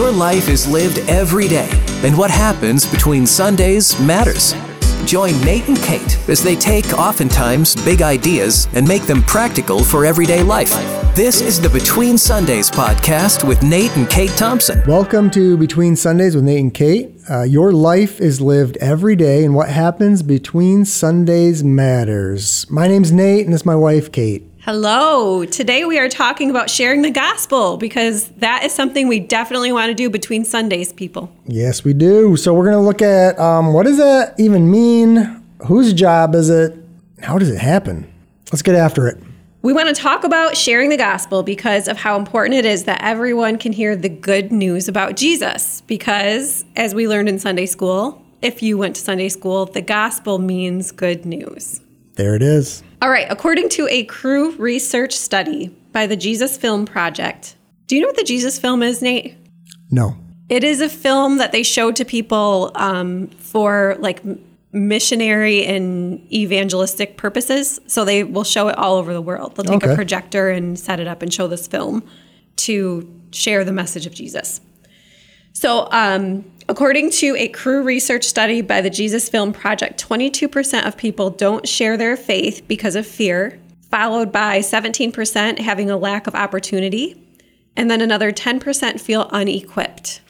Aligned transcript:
Your 0.00 0.10
life 0.10 0.48
is 0.48 0.66
lived 0.66 0.98
every 1.10 1.46
day, 1.46 1.68
and 2.02 2.16
what 2.16 2.30
happens 2.30 2.86
between 2.86 3.26
Sundays 3.26 4.00
matters. 4.00 4.54
Join 5.04 5.38
Nate 5.42 5.68
and 5.68 5.76
Kate 5.76 6.18
as 6.26 6.42
they 6.42 6.56
take 6.56 6.90
oftentimes 6.94 7.76
big 7.84 8.00
ideas 8.00 8.66
and 8.72 8.88
make 8.88 9.02
them 9.02 9.22
practical 9.24 9.84
for 9.84 10.06
everyday 10.06 10.42
life. 10.42 10.70
This 11.14 11.42
is 11.42 11.60
the 11.60 11.68
Between 11.68 12.16
Sundays 12.16 12.70
podcast 12.70 13.46
with 13.46 13.62
Nate 13.62 13.94
and 13.94 14.08
Kate 14.08 14.30
Thompson. 14.30 14.82
Welcome 14.86 15.30
to 15.32 15.58
Between 15.58 15.94
Sundays 15.96 16.34
with 16.34 16.44
Nate 16.44 16.60
and 16.60 16.72
Kate. 16.72 17.12
Uh, 17.28 17.42
your 17.42 17.70
life 17.70 18.22
is 18.22 18.40
lived 18.40 18.78
every 18.78 19.16
day, 19.16 19.44
and 19.44 19.54
what 19.54 19.68
happens 19.68 20.22
between 20.22 20.86
Sundays 20.86 21.62
matters. 21.62 22.64
My 22.70 22.88
name's 22.88 23.12
Nate, 23.12 23.44
and 23.44 23.52
this 23.52 23.60
is 23.60 23.66
my 23.66 23.76
wife, 23.76 24.10
Kate. 24.10 24.49
Hello. 24.62 25.46
Today 25.46 25.86
we 25.86 25.98
are 25.98 26.10
talking 26.10 26.50
about 26.50 26.68
sharing 26.68 27.00
the 27.00 27.10
gospel 27.10 27.78
because 27.78 28.28
that 28.36 28.62
is 28.62 28.74
something 28.74 29.08
we 29.08 29.18
definitely 29.18 29.72
want 29.72 29.88
to 29.88 29.94
do 29.94 30.10
between 30.10 30.44
Sundays, 30.44 30.92
people. 30.92 31.32
Yes, 31.46 31.82
we 31.82 31.94
do. 31.94 32.36
So 32.36 32.52
we're 32.52 32.66
going 32.66 32.76
to 32.76 32.82
look 32.82 33.00
at 33.00 33.38
um, 33.38 33.72
what 33.72 33.86
does 33.86 33.96
that 33.96 34.34
even 34.38 34.70
mean? 34.70 35.42
Whose 35.66 35.94
job 35.94 36.34
is 36.34 36.50
it? 36.50 36.76
How 37.22 37.38
does 37.38 37.48
it 37.48 37.56
happen? 37.56 38.06
Let's 38.52 38.60
get 38.60 38.74
after 38.74 39.08
it. 39.08 39.16
We 39.62 39.72
want 39.72 39.88
to 39.88 39.94
talk 39.94 40.24
about 40.24 40.58
sharing 40.58 40.90
the 40.90 40.98
gospel 40.98 41.42
because 41.42 41.88
of 41.88 41.96
how 41.96 42.18
important 42.18 42.54
it 42.54 42.66
is 42.66 42.84
that 42.84 43.00
everyone 43.02 43.56
can 43.56 43.72
hear 43.72 43.96
the 43.96 44.10
good 44.10 44.52
news 44.52 44.88
about 44.88 45.16
Jesus. 45.16 45.80
Because, 45.86 46.66
as 46.76 46.94
we 46.94 47.08
learned 47.08 47.30
in 47.30 47.38
Sunday 47.38 47.66
school, 47.66 48.22
if 48.42 48.62
you 48.62 48.76
went 48.76 48.96
to 48.96 49.00
Sunday 49.00 49.30
school, 49.30 49.64
the 49.64 49.82
gospel 49.82 50.38
means 50.38 50.92
good 50.92 51.24
news. 51.24 51.80
There 52.16 52.34
it 52.34 52.42
is. 52.42 52.82
All 53.02 53.08
right, 53.10 53.26
according 53.30 53.70
to 53.70 53.88
a 53.90 54.04
Cru 54.04 54.52
research 54.56 55.14
study 55.16 55.68
by 55.92 56.06
the 56.06 56.16
Jesus 56.16 56.56
Film 56.58 56.84
Project. 56.84 57.56
Do 57.86 57.96
you 57.96 58.02
know 58.02 58.08
what 58.08 58.16
the 58.16 58.24
Jesus 58.24 58.58
Film 58.58 58.82
is, 58.82 59.00
Nate? 59.00 59.36
No. 59.90 60.16
It 60.48 60.64
is 60.64 60.80
a 60.80 60.88
film 60.88 61.38
that 61.38 61.52
they 61.52 61.62
show 61.62 61.92
to 61.92 62.04
people 62.04 62.72
um, 62.74 63.28
for 63.28 63.96
like 64.00 64.20
missionary 64.72 65.64
and 65.64 66.20
evangelistic 66.32 67.16
purposes. 67.16 67.80
So 67.86 68.04
they 68.04 68.22
will 68.22 68.44
show 68.44 68.68
it 68.68 68.76
all 68.76 68.96
over 68.96 69.12
the 69.12 69.22
world. 69.22 69.56
They'll 69.56 69.64
take 69.64 69.82
Okay. 69.82 69.92
a 69.92 69.96
projector 69.96 70.50
and 70.50 70.78
set 70.78 71.00
it 71.00 71.06
up 71.08 71.22
and 71.22 71.32
show 71.32 71.48
this 71.48 71.66
film 71.66 72.02
to 72.56 73.08
share 73.32 73.64
the 73.64 73.72
message 73.72 74.06
of 74.06 74.14
Jesus. 74.14 74.60
So, 75.52 75.88
um, 75.90 76.44
according 76.70 77.10
to 77.10 77.34
a 77.36 77.48
Cru 77.48 77.82
research 77.82 78.24
study 78.24 78.62
by 78.62 78.80
the 78.80 78.88
Jesus 78.88 79.28
Film 79.28 79.52
Project, 79.52 80.02
22% 80.02 80.86
of 80.86 80.96
people 80.96 81.28
don't 81.28 81.66
share 81.66 81.96
their 81.96 82.16
faith 82.16 82.62
because 82.68 82.94
of 82.94 83.04
fear, 83.04 83.60
followed 83.90 84.30
by 84.30 84.60
17% 84.60 85.58
having 85.58 85.90
a 85.90 85.96
lack 85.96 86.28
of 86.28 86.36
opportunity, 86.36 87.20
and 87.74 87.90
then 87.90 88.00
another 88.00 88.30
10% 88.30 89.00
feel 89.00 89.28
unequipped. 89.32 90.20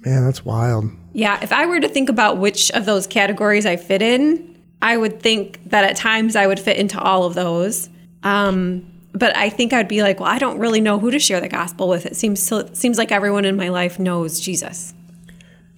Man, 0.00 0.26
that's 0.26 0.44
wild. 0.44 0.84
Yeah, 1.14 1.42
if 1.42 1.52
I 1.52 1.64
were 1.64 1.80
to 1.80 1.88
think 1.88 2.10
about 2.10 2.36
which 2.36 2.70
of 2.72 2.84
those 2.84 3.06
categories 3.06 3.64
I 3.64 3.76
fit 3.76 4.02
in, 4.02 4.62
I 4.82 4.98
would 4.98 5.22
think 5.22 5.70
that 5.70 5.84
at 5.84 5.96
times 5.96 6.36
I 6.36 6.46
would 6.46 6.60
fit 6.60 6.76
into 6.76 7.00
all 7.00 7.24
of 7.24 7.32
those. 7.32 7.88
Um, 8.22 8.86
but 9.12 9.34
I 9.34 9.48
think 9.48 9.72
I'd 9.72 9.88
be 9.88 10.02
like, 10.02 10.20
well, 10.20 10.28
I 10.28 10.38
don't 10.38 10.58
really 10.58 10.82
know 10.82 10.98
who 10.98 11.10
to 11.10 11.18
share 11.18 11.40
the 11.40 11.48
gospel 11.48 11.88
with. 11.88 12.04
It 12.04 12.14
seems 12.14 12.52
seems 12.78 12.98
like 12.98 13.10
everyone 13.10 13.46
in 13.46 13.56
my 13.56 13.70
life 13.70 13.98
knows 13.98 14.38
Jesus. 14.38 14.92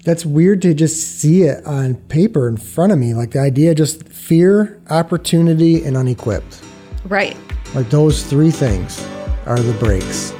That's 0.02 0.24
weird 0.24 0.62
to 0.62 0.72
just 0.72 1.20
see 1.20 1.42
it 1.42 1.64
on 1.66 1.94
paper 1.94 2.48
in 2.48 2.56
front 2.56 2.92
of 2.92 2.98
me. 2.98 3.12
Like 3.12 3.32
the 3.32 3.40
idea 3.40 3.74
just 3.74 4.08
fear, 4.08 4.80
opportunity, 4.88 5.84
and 5.84 5.94
unequipped. 5.94 6.62
Right. 7.04 7.36
Like 7.74 7.90
those 7.90 8.24
three 8.24 8.50
things 8.50 9.06
are 9.44 9.58
the 9.58 9.74
breaks. 9.74 10.32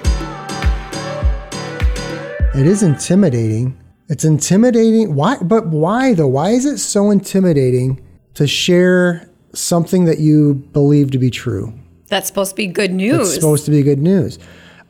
It 2.58 2.66
is 2.66 2.83
intimidating. 2.83 3.78
It's 4.08 4.25
intimidating. 4.25 5.14
Why? 5.14 5.36
But 5.42 5.66
why 5.66 6.14
though? 6.14 6.27
Why 6.27 6.50
is 6.50 6.64
it 6.64 6.78
so 6.78 7.11
intimidating 7.11 8.00
to 8.34 8.47
share 8.47 9.28
something 9.53 10.06
that 10.06 10.20
you 10.20 10.55
believe 10.72 11.10
to 11.10 11.19
be 11.19 11.31
true? 11.31 11.72
That's 12.09 12.26
supposed 12.26 12.50
to 12.50 12.56
be 12.56 12.66
good 12.66 12.93
news. 12.93 13.28
It's 13.28 13.34
supposed 13.34 13.66
to 13.66 13.70
be 13.70 13.82
good 13.82 14.00
news. 14.00 14.38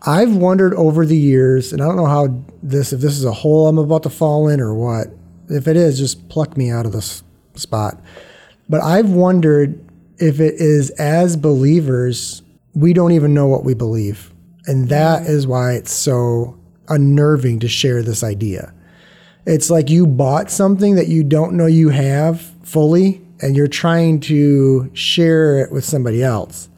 I've 0.07 0.35
wondered 0.35 0.75
over 0.75 1.05
the 1.05 1.17
years, 1.17 1.73
and 1.73 1.83
I 1.83 1.87
don't 1.87 1.97
know 1.97 2.07
how 2.07 2.43
this, 2.63 2.93
if 2.93 3.01
this 3.01 3.17
is 3.19 3.25
a 3.25 3.33
hole 3.33 3.69
I'm 3.69 3.79
about 3.79 4.03
to 4.05 4.11
fall 4.11 4.49
in 4.49 4.61
or 4.61 4.75
what. 4.75 5.09
If 5.49 5.69
it 5.69 5.77
is, 5.77 5.99
just 5.99 6.29
pluck 6.29 6.57
me 6.57 6.71
out 6.71 6.87
of 6.87 6.93
this 6.93 7.23
spot. 7.55 8.01
But 8.69 8.83
I've 8.83 9.11
wondered 9.11 9.85
if 10.19 10.41
it 10.41 10.55
is 10.55 10.91
as 10.91 11.37
believers, 11.37 12.43
we 12.75 12.93
don't 12.93 13.13
even 13.13 13.35
know 13.35 13.49
what 13.49 13.65
we 13.65 13.75
believe. 13.75 14.33
And 14.67 14.89
that 14.89 15.23
mm. 15.23 15.29
is 15.29 15.47
why 15.47 15.75
it's 15.75 15.93
so 15.93 16.59
unnerving 16.89 17.61
to 17.61 17.69
share 17.69 18.03
this 18.03 18.23
idea. 18.23 18.73
It's 19.47 19.71
like 19.71 19.91
you 19.91 20.07
bought 20.07 20.51
something 20.51 20.95
that 20.95 21.09
you 21.09 21.25
don't 21.25 21.55
know 21.55 21.67
you 21.67 21.89
have 21.89 22.41
fully, 22.63 23.21
and 23.43 23.57
you're 23.57 23.69
trying 23.69 24.21
to 24.21 24.91
share 24.95 25.59
it 25.61 25.73
with 25.73 25.85
somebody 25.85 26.23
else 26.23 26.69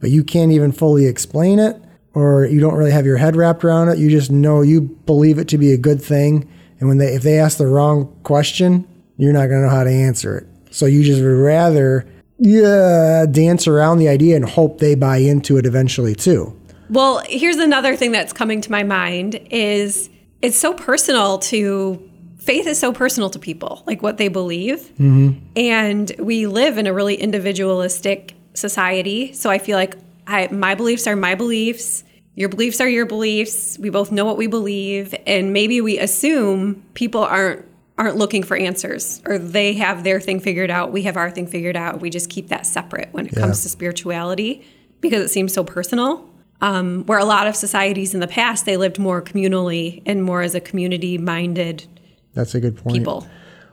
but 0.00 0.10
you 0.10 0.24
can't 0.24 0.52
even 0.52 0.72
fully 0.72 1.06
explain 1.06 1.58
it 1.58 1.80
or 2.18 2.46
you 2.46 2.60
don't 2.60 2.74
really 2.74 2.90
have 2.90 3.06
your 3.06 3.16
head 3.16 3.36
wrapped 3.36 3.64
around 3.64 3.88
it. 3.88 3.98
You 3.98 4.10
just 4.10 4.30
know 4.30 4.62
you 4.62 4.80
believe 4.80 5.38
it 5.38 5.48
to 5.48 5.58
be 5.58 5.72
a 5.72 5.78
good 5.78 6.02
thing. 6.02 6.48
And 6.80 6.88
when 6.88 6.98
they 6.98 7.14
if 7.14 7.22
they 7.22 7.38
ask 7.38 7.58
the 7.58 7.66
wrong 7.66 8.14
question, 8.22 8.86
you're 9.16 9.32
not 9.32 9.46
going 9.46 9.62
to 9.62 9.66
know 9.66 9.74
how 9.74 9.84
to 9.84 9.90
answer 9.90 10.38
it. 10.38 10.46
So 10.70 10.86
you 10.86 11.02
just 11.02 11.20
would 11.22 11.28
rather 11.28 12.06
yeah, 12.38 13.26
dance 13.28 13.66
around 13.66 13.98
the 13.98 14.08
idea 14.08 14.36
and 14.36 14.48
hope 14.48 14.78
they 14.78 14.94
buy 14.94 15.16
into 15.18 15.56
it 15.56 15.66
eventually 15.66 16.14
too. 16.14 16.54
Well, 16.88 17.22
here's 17.26 17.56
another 17.56 17.96
thing 17.96 18.12
that's 18.12 18.32
coming 18.32 18.60
to 18.60 18.70
my 18.70 18.84
mind 18.84 19.40
is 19.50 20.08
it's 20.40 20.56
so 20.56 20.72
personal 20.72 21.38
to 21.38 22.08
faith 22.38 22.66
is 22.66 22.78
so 22.78 22.92
personal 22.92 23.28
to 23.30 23.38
people, 23.38 23.82
like 23.86 24.02
what 24.02 24.16
they 24.16 24.28
believe. 24.28 24.80
Mm-hmm. 24.98 25.38
And 25.56 26.12
we 26.18 26.46
live 26.46 26.78
in 26.78 26.86
a 26.86 26.94
really 26.94 27.16
individualistic 27.16 28.34
society. 28.54 29.32
So 29.32 29.50
I 29.50 29.58
feel 29.58 29.76
like 29.76 29.96
I, 30.26 30.48
my 30.48 30.74
beliefs 30.74 31.06
are 31.06 31.16
my 31.16 31.34
beliefs. 31.34 32.04
Your 32.38 32.48
beliefs 32.48 32.80
are 32.80 32.88
your 32.88 33.04
beliefs. 33.04 33.76
We 33.80 33.90
both 33.90 34.12
know 34.12 34.24
what 34.24 34.36
we 34.36 34.46
believe, 34.46 35.12
and 35.26 35.52
maybe 35.52 35.80
we 35.80 35.98
assume 35.98 36.84
people 36.94 37.24
aren't 37.24 37.66
aren't 37.98 38.14
looking 38.14 38.44
for 38.44 38.56
answers 38.56 39.20
or 39.26 39.38
they 39.38 39.72
have 39.72 40.04
their 40.04 40.20
thing 40.20 40.38
figured 40.38 40.70
out. 40.70 40.92
We 40.92 41.02
have 41.02 41.16
our 41.16 41.32
thing 41.32 41.48
figured 41.48 41.74
out. 41.74 42.00
We 42.00 42.10
just 42.10 42.30
keep 42.30 42.46
that 42.46 42.64
separate 42.64 43.08
when 43.10 43.26
it 43.26 43.34
comes 43.34 43.64
to 43.64 43.68
spirituality 43.68 44.64
because 45.00 45.24
it 45.24 45.30
seems 45.30 45.52
so 45.52 45.64
personal. 45.64 46.30
Um, 46.60 47.04
where 47.06 47.18
a 47.18 47.24
lot 47.24 47.48
of 47.48 47.56
societies 47.56 48.14
in 48.14 48.20
the 48.20 48.28
past 48.28 48.66
they 48.66 48.76
lived 48.76 49.00
more 49.00 49.20
communally 49.20 50.02
and 50.06 50.22
more 50.22 50.42
as 50.42 50.54
a 50.54 50.60
community 50.60 51.18
minded 51.18 51.86
That's 52.34 52.54
a 52.54 52.60
good 52.60 52.76
point. 52.76 52.98
people. 52.98 53.26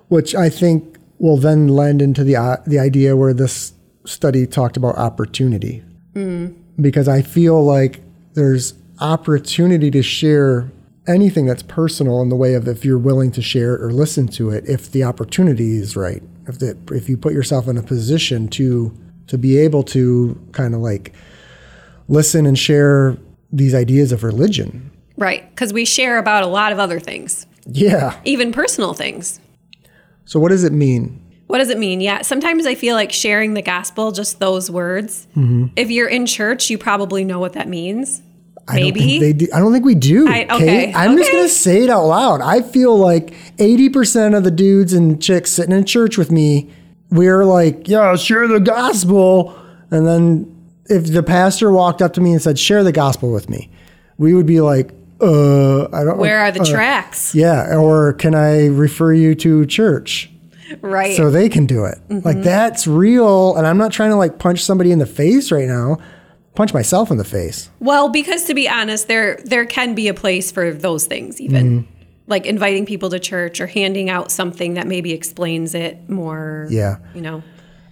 Which 0.08 0.34
I 0.34 0.50
think 0.50 0.98
will 1.20 1.38
then 1.38 1.68
lend 1.68 2.02
into 2.02 2.24
the 2.24 2.36
uh, 2.36 2.58
the 2.66 2.80
idea 2.80 3.16
where 3.16 3.32
this 3.32 3.74
study 4.06 4.48
talked 4.48 4.76
about 4.76 4.98
opportunity. 4.98 5.84
Because 6.82 7.08
I 7.08 7.22
feel 7.22 7.64
like 7.64 8.02
there's 8.36 8.74
opportunity 9.00 9.92
to 9.92 10.02
share 10.04 10.72
anything 11.08 11.46
that's 11.46 11.64
personal 11.64 12.22
in 12.22 12.30
the 12.30 12.36
way 12.36 12.54
of 12.54 12.68
if 12.68 12.84
you're 12.86 12.98
willing 12.98 13.32
to 13.32 13.42
share 13.42 13.76
it 13.76 13.82
or 13.82 13.92
listen 13.92 14.28
to 14.28 14.50
it 14.50 14.68
if 14.68 14.92
the 14.92 15.04
opportunity 15.04 15.78
is 15.78 15.96
right. 15.96 16.24
If 16.48 16.60
the, 16.60 16.78
if 16.92 17.10
you 17.10 17.18
put 17.18 17.34
yourself 17.34 17.68
in 17.68 17.78
a 17.78 17.84
position 17.84 18.48
to 18.50 18.96
to 19.28 19.38
be 19.40 19.58
able 19.58 19.82
to 19.82 20.40
kind 20.52 20.76
of 20.76 20.82
like 20.82 21.14
listen 22.08 22.46
and 22.46 22.58
share 22.58 23.18
these 23.52 23.74
ideas 23.74 24.12
of 24.12 24.24
religion. 24.24 24.92
Right. 25.18 25.50
Because 25.50 25.74
we 25.74 25.84
share 25.86 26.20
about 26.20 26.44
a 26.44 26.48
lot 26.48 26.72
of 26.72 26.78
other 26.78 27.00
things, 27.00 27.48
Yeah. 27.66 28.20
even 28.24 28.52
personal 28.52 28.94
things. 28.94 29.40
So 30.26 30.40
what 30.40 30.50
does 30.50 30.64
it 30.64 30.74
mean? 30.74 31.25
What 31.48 31.60
does 31.60 31.70
it 31.70 31.78
mean? 31.78 32.02
Yeah, 32.02 32.22
sometimes 32.24 32.66
I 32.66 32.74
feel 32.76 32.96
like 32.96 33.12
sharing 33.12 33.54
the 33.54 33.62
gospel, 33.62 34.12
just 34.12 34.40
those 34.40 34.72
words. 34.72 35.28
If 35.76 35.92
you're 35.92 36.08
in 36.10 36.26
church, 36.26 36.70
you 36.70 36.78
probably 36.78 37.24
know 37.24 37.40
what 37.40 37.54
that 37.54 37.68
means. 37.68 38.22
I 38.68 38.80
don't 38.80 38.84
Maybe. 38.96 39.20
they 39.20 39.34
do. 39.34 39.48
I 39.54 39.60
don't 39.60 39.72
think 39.72 39.86
we 39.86 39.94
do. 39.94 40.28
I- 40.28 40.48
okay, 40.50 40.86
Kate. 40.88 40.96
I'm 40.96 41.16
just 41.18 41.32
gonna 41.32 41.48
say 41.50 41.84
it 41.84 41.90
out 41.92 42.06
loud. 42.06 42.42
I 42.42 42.62
feel 42.62 42.98
like 42.98 43.34
80% 43.58 44.36
of 44.36 44.44
the 44.44 44.50
dudes 44.50 44.92
and 44.92 45.22
chicks 45.22 45.52
sitting 45.52 45.76
in 45.76 45.86
church 45.86 46.18
with 46.18 46.32
me, 46.32 46.72
we're 47.12 47.46
like, 47.46 47.88
"Yeah, 47.88 48.16
share 48.16 48.48
the 48.48 48.60
gospel," 48.60 49.54
and 49.92 50.08
then 50.08 50.52
if 50.90 51.14
the 51.14 51.22
pastor 51.22 51.70
walked 51.72 52.02
up 52.02 52.14
to 52.14 52.22
me 52.22 52.32
and 52.32 52.42
said, 52.42 52.58
"Share 52.58 52.84
the 52.84 52.92
gospel 52.92 53.32
with 53.32 53.50
me," 53.52 53.70
we 54.18 54.34
would 54.34 54.48
be 54.48 54.62
like, 54.62 54.92
"Uh, 55.22 55.84
I 55.94 56.04
don't." 56.04 56.18
Where 56.18 56.40
are 56.40 56.52
the 56.52 56.62
uh, 56.62 56.66
tracts? 56.66 57.36
Yeah, 57.36 57.78
or 57.78 58.14
can 58.14 58.34
I 58.34 58.66
refer 58.66 59.14
you 59.14 59.36
to 59.36 59.68
church? 59.68 60.32
Right. 60.82 61.16
so 61.16 61.30
they 61.30 61.50
can 61.50 61.66
do 61.66 61.86
it. 61.86 61.98
Mm-hmm. 62.10 62.26
Like 62.28 62.42
that's 62.42 62.88
real. 62.88 63.56
And 63.56 63.68
I'm 63.68 63.78
not 63.78 63.92
trying 63.92 64.10
to 64.12 64.16
like 64.16 64.40
punch 64.40 64.64
somebody 64.64 64.92
in 64.92 65.00
the 65.00 65.06
face 65.06 65.52
right 65.52 65.68
now. 65.68 65.98
Punch 66.56 66.74
myself 66.74 67.12
in 67.12 67.18
the 67.18 67.24
face. 67.26 67.70
well, 67.80 68.08
because 68.10 68.46
to 68.46 68.54
be 68.54 68.68
honest, 68.70 69.08
there 69.08 69.40
there 69.46 69.66
can 69.66 69.94
be 69.94 70.08
a 70.08 70.14
place 70.14 70.52
for 70.52 70.72
those 70.72 71.06
things, 71.06 71.40
even 71.42 71.82
Mm-hmm. 71.82 71.92
like 72.28 72.46
inviting 72.46 72.86
people 72.86 73.10
to 73.10 73.20
church 73.20 73.60
or 73.60 73.68
handing 73.68 74.10
out 74.10 74.32
something 74.32 74.76
that 74.76 74.88
maybe 74.88 75.12
explains 75.12 75.76
it 75.76 76.10
more. 76.10 76.68
Yeah. 76.70 76.98
You 77.14 77.22
know. 77.22 77.44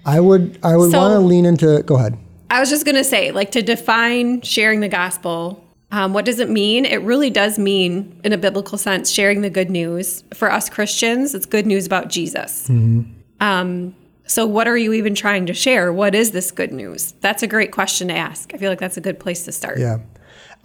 I 0.06 0.20
would 0.20 0.58
I 0.64 0.76
would 0.78 0.92
So- 0.92 0.98
want 0.98 1.14
to 1.14 1.20
lean 1.20 1.46
into 1.46 1.84
go 1.84 1.96
ahead. 1.98 2.18
I 2.50 2.60
was 2.60 2.70
just 2.70 2.86
gonna 2.86 3.04
say, 3.04 3.32
like 3.32 3.52
to 3.52 3.62
define 3.62 4.42
sharing 4.42 4.80
the 4.80 4.88
gospel. 4.90 5.63
Um, 5.94 6.12
what 6.12 6.26
does 6.26 6.40
it 6.40 6.50
mean? 6.50 6.86
It 6.86 7.04
really 7.04 7.30
does 7.30 7.60
mean, 7.60 8.20
in 8.24 8.34
a 8.34 8.38
biblical 8.38 8.80
sense, 8.80 9.12
sharing 9.12 9.42
the 9.42 9.50
good 9.52 9.70
news. 9.70 10.24
For 10.34 10.52
us 10.52 10.68
Christians, 10.68 11.36
it's 11.36 11.46
good 11.46 11.68
news 11.68 11.86
about 11.86 12.08
Jesus. 12.08 12.68
Um, 13.40 13.96
so, 14.26 14.48
what 14.48 14.68
are 14.68 14.76
you 14.76 14.94
even 14.94 15.14
trying 15.14 15.46
to 15.46 15.54
share? 15.54 15.94
What 15.94 16.16
is 16.16 16.32
this 16.32 16.50
good 16.50 16.72
news? 16.72 17.12
That's 17.22 17.44
a 17.44 17.48
great 17.48 17.72
question 17.72 18.08
to 18.08 18.16
ask. 18.16 18.56
I 18.56 18.58
feel 18.58 18.72
like 18.72 18.80
that's 18.80 18.98
a 18.98 19.02
good 19.02 19.20
place 19.20 19.46
to 19.46 19.52
start. 19.52 19.78
Yeah. 19.78 20.00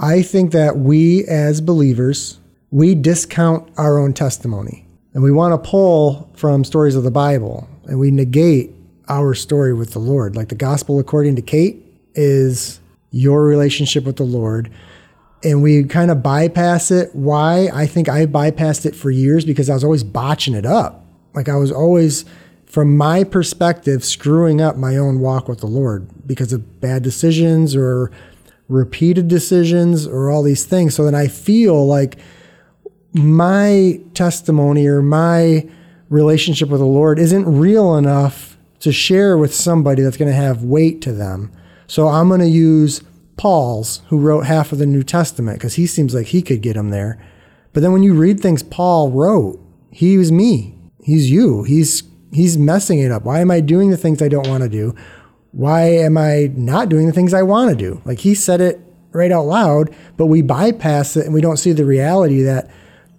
I 0.00 0.22
think 0.22 0.52
that 0.52 0.78
we 0.78 1.26
as 1.26 1.60
believers, 1.60 2.38
we 2.70 2.94
discount 2.94 3.70
our 3.76 3.98
own 3.98 4.14
testimony 4.14 4.86
and 5.12 5.22
we 5.22 5.30
want 5.30 5.52
to 5.52 5.70
pull 5.70 6.30
from 6.36 6.64
stories 6.64 6.96
of 6.96 7.02
the 7.02 7.10
Bible 7.10 7.68
and 7.84 7.98
we 7.98 8.10
negate 8.10 8.70
our 9.08 9.34
story 9.34 9.74
with 9.74 9.92
the 9.92 9.98
Lord. 9.98 10.36
Like 10.36 10.48
the 10.48 10.54
gospel 10.54 10.98
according 10.98 11.36
to 11.36 11.42
Kate 11.42 11.84
is 12.14 12.80
your 13.10 13.44
relationship 13.44 14.04
with 14.04 14.16
the 14.16 14.24
Lord. 14.24 14.70
And 15.44 15.62
we 15.62 15.84
kind 15.84 16.10
of 16.10 16.22
bypass 16.22 16.90
it. 16.90 17.14
Why? 17.14 17.70
I 17.72 17.86
think 17.86 18.08
I 18.08 18.26
bypassed 18.26 18.86
it 18.86 18.96
for 18.96 19.10
years 19.10 19.44
because 19.44 19.70
I 19.70 19.74
was 19.74 19.84
always 19.84 20.02
botching 20.02 20.54
it 20.54 20.66
up. 20.66 21.04
Like 21.34 21.48
I 21.48 21.56
was 21.56 21.70
always, 21.70 22.24
from 22.66 22.96
my 22.96 23.22
perspective, 23.22 24.04
screwing 24.04 24.60
up 24.60 24.76
my 24.76 24.96
own 24.96 25.20
walk 25.20 25.48
with 25.48 25.60
the 25.60 25.66
Lord 25.66 26.08
because 26.26 26.52
of 26.52 26.80
bad 26.80 27.02
decisions 27.02 27.76
or 27.76 28.10
repeated 28.68 29.28
decisions 29.28 30.06
or 30.06 30.30
all 30.30 30.42
these 30.42 30.64
things. 30.64 30.94
So 30.94 31.04
then 31.04 31.14
I 31.14 31.28
feel 31.28 31.86
like 31.86 32.18
my 33.12 34.00
testimony 34.14 34.86
or 34.86 35.02
my 35.02 35.68
relationship 36.08 36.68
with 36.68 36.80
the 36.80 36.86
Lord 36.86 37.18
isn't 37.18 37.46
real 37.46 37.96
enough 37.96 38.56
to 38.80 38.92
share 38.92 39.36
with 39.36 39.54
somebody 39.54 40.02
that's 40.02 40.16
going 40.16 40.30
to 40.30 40.36
have 40.36 40.62
weight 40.62 41.00
to 41.02 41.12
them. 41.12 41.52
So 41.86 42.08
I'm 42.08 42.28
going 42.28 42.40
to 42.40 42.48
use 42.48 43.02
Paul's, 43.38 44.02
who 44.08 44.18
wrote 44.18 44.44
half 44.44 44.72
of 44.72 44.78
the 44.78 44.86
New 44.86 45.02
Testament, 45.02 45.58
because 45.58 45.74
he 45.74 45.86
seems 45.86 46.14
like 46.14 46.26
he 46.26 46.42
could 46.42 46.60
get 46.60 46.74
them 46.74 46.90
there. 46.90 47.18
But 47.72 47.80
then 47.80 47.92
when 47.92 48.02
you 48.02 48.12
read 48.14 48.40
things 48.40 48.62
Paul 48.62 49.10
wrote, 49.10 49.58
he 49.90 50.18
was 50.18 50.30
me. 50.30 50.74
He's 51.02 51.30
you. 51.30 51.62
He's 51.62 52.02
he's 52.32 52.58
messing 52.58 52.98
it 52.98 53.10
up. 53.10 53.24
Why 53.24 53.40
am 53.40 53.50
I 53.50 53.60
doing 53.60 53.90
the 53.90 53.96
things 53.96 54.20
I 54.20 54.28
don't 54.28 54.48
want 54.48 54.62
to 54.64 54.68
do? 54.68 54.94
Why 55.52 55.82
am 55.84 56.18
I 56.18 56.50
not 56.54 56.90
doing 56.90 57.06
the 57.06 57.12
things 57.12 57.32
I 57.32 57.42
want 57.42 57.70
to 57.70 57.76
do? 57.76 58.02
Like 58.04 58.18
he 58.18 58.34
said 58.34 58.60
it 58.60 58.80
right 59.12 59.32
out 59.32 59.46
loud, 59.46 59.94
but 60.16 60.26
we 60.26 60.42
bypass 60.42 61.16
it 61.16 61.24
and 61.24 61.32
we 61.32 61.40
don't 61.40 61.56
see 61.56 61.72
the 61.72 61.86
reality 61.86 62.42
that 62.42 62.68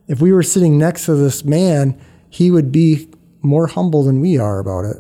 if 0.08 0.22
we 0.22 0.32
were 0.32 0.44
sitting 0.44 0.78
next 0.78 1.06
to 1.06 1.16
this 1.16 1.44
man, 1.44 2.00
he 2.30 2.52
would 2.52 2.72
be 2.72 3.10
more 3.42 3.68
humble 3.68 4.04
than 4.04 4.20
we 4.20 4.38
are 4.38 4.60
about 4.60 4.86
it 4.86 4.98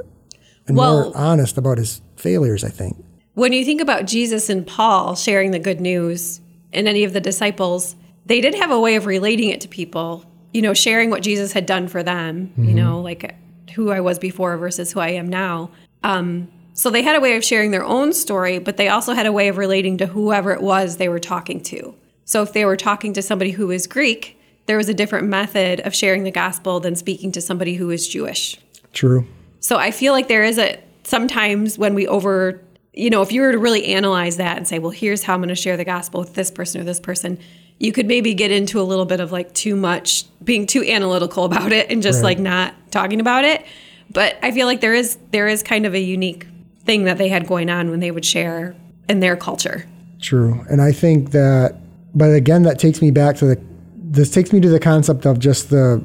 and 0.67 0.77
Well- 0.77 1.03
more 1.05 1.17
honest 1.17 1.57
about 1.57 1.77
his 1.77 2.01
failures, 2.15 2.63
I 2.63 2.69
think. 2.69 2.95
When 3.39 3.53
you 3.53 3.63
think 3.63 3.79
about 3.79 4.05
Jesus 4.05 4.49
and 4.49 4.67
Paul 4.67 5.15
sharing 5.15 5.51
the 5.51 5.59
good 5.59 5.79
news 5.79 6.41
and 6.73 6.89
any 6.89 7.05
of 7.05 7.13
the 7.13 7.21
disciples, 7.21 7.95
they 8.25 8.41
did 8.41 8.53
have 8.55 8.69
a 8.69 8.77
way 8.77 8.95
of 8.95 9.05
relating 9.05 9.47
it 9.47 9.61
to 9.61 9.69
people, 9.69 10.25
you 10.51 10.61
know, 10.61 10.73
sharing 10.73 11.09
what 11.09 11.23
Jesus 11.23 11.53
had 11.53 11.65
done 11.65 11.87
for 11.87 12.03
them, 12.03 12.51
you 12.57 12.73
know, 12.73 12.99
like 12.99 13.33
who 13.75 13.91
I 13.91 14.01
was 14.01 14.19
before 14.19 14.57
versus 14.57 14.91
who 14.91 14.99
I 14.99 15.11
am 15.11 15.29
now. 15.29 15.71
Um, 16.03 16.51
so 16.73 16.89
they 16.89 17.01
had 17.01 17.15
a 17.15 17.21
way 17.21 17.37
of 17.37 17.45
sharing 17.45 17.71
their 17.71 17.85
own 17.85 18.11
story, 18.11 18.59
but 18.59 18.75
they 18.75 18.89
also 18.89 19.13
had 19.13 19.25
a 19.25 19.31
way 19.31 19.47
of 19.47 19.57
relating 19.57 19.97
to 19.99 20.05
whoever 20.05 20.51
it 20.51 20.61
was 20.61 20.97
they 20.97 21.07
were 21.07 21.17
talking 21.17 21.61
to. 21.61 21.95
So 22.25 22.41
if 22.41 22.51
they 22.51 22.65
were 22.65 22.75
talking 22.75 23.13
to 23.13 23.21
somebody 23.21 23.51
who 23.51 23.67
was 23.67 23.87
Greek, 23.87 24.37
there 24.65 24.75
was 24.75 24.89
a 24.89 24.93
different 24.93 25.29
method 25.29 25.79
of 25.79 25.95
sharing 25.95 26.23
the 26.23 26.31
gospel 26.31 26.81
than 26.81 26.97
speaking 26.97 27.31
to 27.31 27.39
somebody 27.39 27.75
who 27.75 27.89
is 27.89 28.05
Jewish. 28.05 28.59
True. 28.91 29.25
So 29.61 29.77
I 29.77 29.91
feel 29.91 30.11
like 30.11 30.27
there 30.27 30.43
is 30.43 30.57
a 30.57 30.77
sometimes 31.03 31.77
when 31.77 31.95
we 31.95 32.05
over, 32.05 32.59
you 32.99 33.09
know, 33.09 33.21
if 33.21 33.31
you 33.31 33.41
were 33.41 33.53
to 33.53 33.57
really 33.57 33.85
analyze 33.85 34.37
that 34.37 34.57
and 34.57 34.67
say, 34.67 34.77
well, 34.77 34.91
here's 34.91 35.23
how 35.23 35.33
I'm 35.33 35.39
going 35.39 35.47
to 35.49 35.55
share 35.55 35.77
the 35.77 35.85
gospel 35.85 36.19
with 36.19 36.33
this 36.33 36.51
person 36.51 36.81
or 36.81 36.83
this 36.83 36.99
person, 36.99 37.39
you 37.79 37.93
could 37.93 38.07
maybe 38.07 38.33
get 38.33 38.51
into 38.51 38.81
a 38.81 38.83
little 38.83 39.05
bit 39.05 39.21
of 39.21 39.31
like 39.31 39.53
too 39.53 39.77
much, 39.77 40.25
being 40.43 40.67
too 40.67 40.83
analytical 40.83 41.45
about 41.49 41.71
it 41.71 41.89
and 41.89 42.03
just 42.03 42.17
Right. 42.17 42.37
like 42.37 42.39
not 42.39 42.73
talking 42.91 43.21
about 43.21 43.45
it. 43.45 43.65
But 44.11 44.37
I 44.43 44.51
feel 44.51 44.67
like 44.67 44.81
there 44.81 44.93
is 44.93 45.17
there 45.31 45.47
is 45.47 45.63
kind 45.63 45.85
of 45.85 45.93
a 45.93 45.99
unique 45.99 46.45
thing 46.83 47.05
that 47.05 47.17
they 47.17 47.29
had 47.29 47.47
going 47.47 47.69
on 47.69 47.89
when 47.89 47.99
they 48.01 48.11
would 48.11 48.25
share 48.25 48.75
in 49.07 49.21
their 49.21 49.37
culture. 49.37 49.87
True. 50.19 50.65
And 50.69 50.81
I 50.81 50.91
think 50.91 51.31
that, 51.31 51.77
but 52.13 52.33
again, 52.33 52.63
that 52.63 52.79
takes 52.79 53.01
me 53.01 53.11
back 53.11 53.37
to 53.37 53.45
the, 53.45 53.61
this 53.95 54.31
takes 54.31 54.51
me 54.51 54.59
to 54.59 54.69
the 54.69 54.79
concept 54.79 55.25
of 55.25 55.39
just 55.39 55.69
the, 55.69 56.03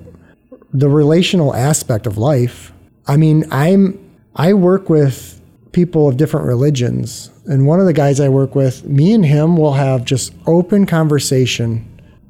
the 0.73 0.89
relational 0.89 1.55
aspect 1.55 2.07
of 2.07 2.19
life. 2.19 2.73
I 3.07 3.17
mean, 3.17 3.47
I'm, 3.51 3.99
I 4.37 4.53
work 4.53 4.89
with 4.89 5.41
people 5.75 6.09
of 6.09 6.17
different 6.17 6.47
religions. 6.47 7.31
And 7.47 7.67
one 7.67 7.81
of 7.81 7.87
the 7.87 7.93
guys 7.93 8.21
I 8.21 8.29
work 8.31 8.55
with, 8.55 8.85
me 8.85 9.13
and 9.13 9.27
him 9.27 9.57
will 9.57 9.75
have 9.75 10.05
just 10.05 10.33
open 10.47 10.87
conversation 10.87 11.87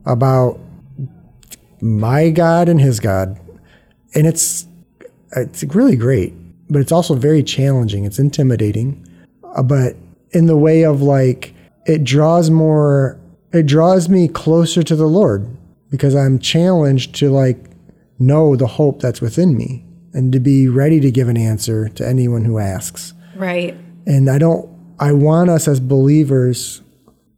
about 0.06 0.58
my 1.80 2.30
God 2.30 2.68
and 2.68 2.80
his 2.80 2.98
God. 2.98 3.38
And 4.14 4.26
it's, 4.26 4.66
it's 5.36 5.62
really 5.62 5.96
great, 5.96 6.34
but 6.68 6.80
it's 6.80 6.92
also 6.92 7.14
very 7.14 7.42
challenging. 7.42 8.04
It's 8.04 8.18
intimidating. 8.18 9.06
Uh, 9.54 9.62
but 9.62 9.96
in 10.34 10.46
the 10.46 10.56
way 10.56 10.84
of 10.84 11.00
like 11.00 11.54
it 11.86 12.04
draws 12.04 12.50
more 12.50 13.18
it 13.52 13.66
draws 13.66 14.08
me 14.08 14.26
closer 14.26 14.82
to 14.82 14.96
the 14.96 15.06
lord 15.06 15.46
because 15.90 16.14
i'm 16.14 16.38
challenged 16.38 17.14
to 17.14 17.30
like 17.30 17.70
know 18.18 18.56
the 18.56 18.66
hope 18.66 19.00
that's 19.00 19.20
within 19.20 19.56
me 19.56 19.84
and 20.12 20.32
to 20.32 20.40
be 20.40 20.68
ready 20.68 21.00
to 21.00 21.10
give 21.10 21.28
an 21.28 21.36
answer 21.36 21.88
to 21.88 22.06
anyone 22.06 22.44
who 22.44 22.58
asks 22.58 23.14
Right. 23.36 23.76
and 24.06 24.28
i 24.30 24.38
don't 24.38 24.68
i 24.98 25.12
want 25.12 25.50
us 25.50 25.68
as 25.68 25.80
believers 25.80 26.82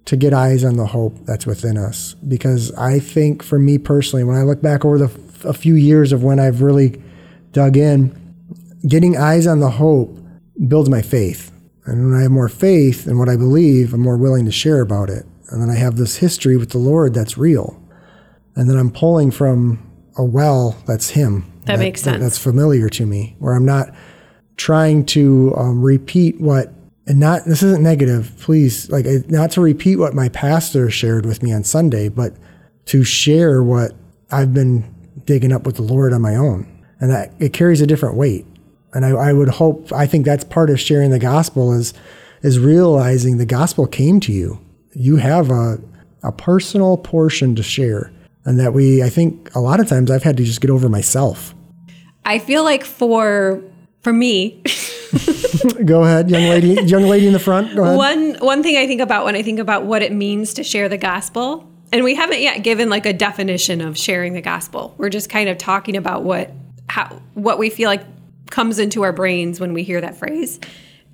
to 0.05 0.17
get 0.17 0.33
eyes 0.33 0.63
on 0.65 0.77
the 0.77 0.87
hope 0.87 1.17
that's 1.25 1.47
within 1.47 1.77
us 1.77 2.15
because 2.29 2.73
i 2.75 2.99
think 2.99 3.43
for 3.43 3.59
me 3.59 3.79
personally 3.79 4.25
when 4.25 4.37
i 4.37 4.43
look 4.43 4.63
back 4.63 4.85
over 4.85 4.99
the 4.99 5.07
f- 5.07 5.45
a 5.45 5.53
few 5.53 5.75
years 5.75 6.13
of 6.13 6.23
when 6.23 6.39
i've 6.39 6.63
really 6.63 7.03
dug 7.53 7.77
in 7.77 8.15
getting 8.87 9.17
eyes 9.17 9.47
on 9.47 9.61
the 9.61 9.71
hope 9.71 10.17
builds 10.69 10.89
my 10.89 11.03
faith. 11.03 11.53
And 11.85 12.11
when 12.11 12.19
I 12.19 12.23
have 12.23 12.31
more 12.31 12.49
faith 12.49 13.07
in 13.07 13.19
what 13.19 13.29
I 13.29 13.37
believe, 13.37 13.93
I'm 13.95 14.01
more 14.01 14.17
willing 14.17 14.45
to 14.47 14.53
share 14.53 14.81
about 14.81 15.09
it. 15.09 15.25
And 15.51 15.63
then 15.63 15.71
I 15.71 15.75
have 15.77 15.97
this 15.97 16.17
history 16.17 16.57
with 16.57 16.71
the 16.71 16.79
Lord 16.79 17.15
that's 17.15 17.39
real. 17.39 17.81
And 18.57 18.69
then 18.69 18.77
I'm 18.77 18.91
pulling 18.91 19.31
from 19.31 19.83
a 20.17 20.25
well 20.25 20.77
that's 20.87 21.11
Him. 21.11 21.53
That 21.65 21.79
makes 21.79 22.03
sense. 22.03 22.23
that's 22.23 22.39
familiar 22.39 22.89
to 22.91 23.07
me, 23.07 23.37
where 23.39 23.55
I'm 23.55 23.65
not 23.65 23.95
trying 24.57 25.05
to 25.07 25.55
um, 25.57 25.83
repeat 25.83 26.41
what, 26.41 26.73
and 27.07 27.21
not, 27.21 27.45
this 27.45 27.63
isn't 27.63 27.83
negative, 27.83 28.35
please, 28.39 28.91
like, 28.91 29.07
not 29.29 29.51
to 29.53 29.61
repeat 29.61 29.97
what 29.97 30.15
my 30.15 30.29
pastor 30.31 30.91
shared 30.91 31.27
with 31.27 31.43
me 31.43 31.53
on 31.53 31.63
Sunday, 31.63 32.09
but 32.09 32.35
to 32.87 33.05
share 33.05 33.63
what 33.63 33.93
I've 34.31 34.55
been 34.55 34.93
digging 35.25 35.53
up 35.53 35.67
with 35.67 35.77
the 35.77 35.83
Lord 35.83 36.13
on 36.13 36.23
my 36.23 36.37
own. 36.37 36.67
And 37.01 37.11
that 37.11 37.35
it 37.39 37.53
carries 37.53 37.81
a 37.81 37.87
different 37.87 38.17
weight. 38.17 38.47
And 38.95 39.05
I, 39.05 39.11
I 39.11 39.33
would 39.33 39.49
hope, 39.49 39.93
I 39.93 40.07
think 40.07 40.25
that's 40.25 40.45
part 40.45 40.71
of 40.71 40.81
sharing 40.81 41.11
the 41.11 41.19
gospel 41.19 41.73
is, 41.73 41.93
is 42.43 42.59
realizing 42.59 43.37
the 43.37 43.47
gospel 43.47 43.87
came 43.87 44.21
to 44.21 44.33
you. 44.33 44.59
You 44.95 45.17
have 45.17 45.51
a, 45.51 45.79
a 46.23 46.33
personal 46.33 46.97
portion 46.97 47.55
to 47.57 47.63
share. 47.63 48.11
And 48.47 48.59
that 48.59 48.73
we, 48.73 49.03
I 49.03 49.11
think 49.11 49.55
a 49.55 49.61
lot 49.61 49.81
of 49.81 49.89
times 49.89 50.11
I've 50.11 50.23
had 50.23 50.37
to 50.39 50.45
just 50.45 50.61
get 50.61 50.71
over 50.71 50.89
myself. 50.89 51.55
I 52.25 52.39
feel 52.39 52.65
like 52.65 52.85
for 52.85 53.63
for 54.07 54.13
me, 54.13 54.63
Go 55.85 56.05
ahead, 56.05 56.31
young 56.31 56.45
lady, 56.45 56.81
young 56.85 57.03
lady 57.03 57.27
in 57.27 57.33
the 57.33 57.41
front. 57.41 57.75
Go 57.75 57.83
ahead. 57.83 57.97
One 57.97 58.35
one 58.35 58.63
thing 58.63 58.77
I 58.77 58.87
think 58.87 59.01
about 59.01 59.25
when 59.25 59.35
I 59.35 59.43
think 59.43 59.59
about 59.59 59.85
what 59.85 60.01
it 60.01 60.13
means 60.13 60.55
to 60.55 60.63
share 60.63 60.89
the 60.89 60.97
gospel, 60.97 61.69
and 61.93 62.05
we 62.05 62.15
haven't 62.15 62.41
yet 62.41 62.63
given 62.63 62.89
like 62.89 63.05
a 63.05 63.13
definition 63.13 63.81
of 63.81 63.99
sharing 63.99 64.35
the 64.35 64.41
gospel. 64.41 64.95
We're 64.97 65.09
just 65.09 65.29
kind 65.29 65.49
of 65.49 65.59
talking 65.59 65.97
about 65.97 66.23
what 66.23 66.53
how 66.89 67.21
what 67.35 67.59
we 67.59 67.69
feel 67.69 67.89
like 67.89 68.05
comes 68.49 68.79
into 68.79 69.03
our 69.03 69.13
brains 69.13 69.59
when 69.59 69.73
we 69.73 69.83
hear 69.83 70.01
that 70.01 70.17
phrase. 70.17 70.61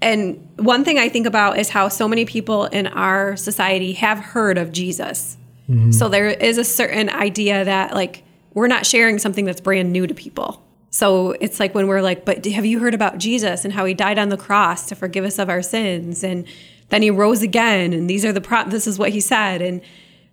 And 0.02 0.46
one 0.56 0.84
thing 0.84 0.98
I 0.98 1.08
think 1.08 1.26
about 1.26 1.58
is 1.58 1.70
how 1.70 1.88
so 1.88 2.06
many 2.06 2.26
people 2.26 2.66
in 2.66 2.88
our 2.88 3.36
society 3.36 3.94
have 3.94 4.18
heard 4.18 4.58
of 4.58 4.70
Jesus. 4.70 5.38
Mm-hmm. 5.70 5.92
So 5.92 6.10
there 6.10 6.28
is 6.28 6.58
a 6.58 6.64
certain 6.64 7.08
idea 7.08 7.64
that 7.64 7.94
like 7.94 8.22
we're 8.52 8.68
not 8.68 8.84
sharing 8.84 9.18
something 9.18 9.46
that's 9.46 9.62
brand 9.62 9.92
new 9.94 10.06
to 10.06 10.12
people. 10.12 10.62
So 10.92 11.30
it's 11.40 11.58
like 11.58 11.74
when 11.74 11.88
we're 11.88 12.02
like, 12.02 12.24
but 12.24 12.44
have 12.44 12.66
you 12.66 12.78
heard 12.78 12.94
about 12.94 13.16
Jesus 13.18 13.64
and 13.64 13.72
how 13.72 13.86
he 13.86 13.94
died 13.94 14.18
on 14.18 14.28
the 14.28 14.36
cross 14.36 14.86
to 14.86 14.94
forgive 14.94 15.24
us 15.24 15.38
of 15.38 15.48
our 15.48 15.62
sins 15.62 16.22
and 16.22 16.46
then 16.90 17.00
he 17.00 17.10
rose 17.10 17.42
again 17.42 17.94
and 17.94 18.08
these 18.08 18.24
are 18.24 18.32
the 18.32 18.42
pro- 18.42 18.68
this 18.68 18.86
is 18.86 18.98
what 18.98 19.08
he 19.10 19.20
said 19.20 19.62
and 19.62 19.80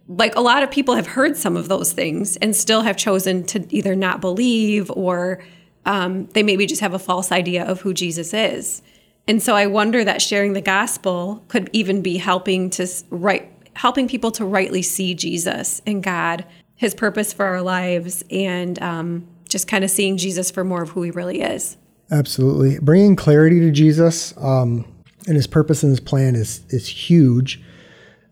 like 0.09 0.35
a 0.35 0.41
lot 0.41 0.61
of 0.61 0.69
people 0.69 0.95
have 0.95 1.07
heard 1.07 1.37
some 1.37 1.55
of 1.55 1.69
those 1.69 1.93
things 1.93 2.35
and 2.37 2.53
still 2.55 2.81
have 2.81 2.97
chosen 2.97 3.45
to 3.45 3.65
either 3.73 3.95
not 3.95 4.19
believe 4.19 4.91
or 4.91 5.41
um, 5.85 6.25
they 6.33 6.43
maybe 6.43 6.65
just 6.65 6.81
have 6.81 6.93
a 6.93 6.99
false 6.99 7.31
idea 7.31 7.63
of 7.63 7.79
who 7.81 7.93
Jesus 7.93 8.33
is. 8.33 8.81
And 9.27 9.41
so 9.41 9.55
I 9.55 9.67
wonder 9.67 10.03
that 10.03 10.21
sharing 10.21 10.53
the 10.53 10.61
gospel 10.61 11.45
could 11.47 11.69
even 11.71 12.01
be 12.01 12.17
helping 12.17 12.69
to 12.71 12.87
right 13.11 13.49
helping 13.75 14.09
people 14.09 14.31
to 14.31 14.43
rightly 14.43 14.81
see 14.81 15.13
Jesus 15.13 15.81
and 15.85 16.03
God, 16.03 16.43
His 16.75 16.93
purpose 16.93 17.31
for 17.31 17.45
our 17.45 17.61
lives, 17.61 18.25
and 18.29 18.81
um, 18.81 19.27
just 19.49 19.67
kind 19.67 19.83
of 19.83 19.91
seeing 19.91 20.17
Jesus 20.17 20.49
for 20.49 20.63
more 20.63 20.83
of 20.83 20.91
who 20.91 21.01
He 21.01 21.11
really 21.11 21.41
is. 21.41 21.77
Absolutely. 22.11 22.79
Bringing 22.79 23.15
clarity 23.15 23.59
to 23.59 23.71
Jesus 23.71 24.33
um, 24.37 24.85
and 25.27 25.35
his 25.35 25.47
purpose 25.47 25.83
and 25.83 25.91
his 25.91 25.99
plan 25.99 26.35
is, 26.35 26.63
is 26.69 26.87
huge. 26.87 27.61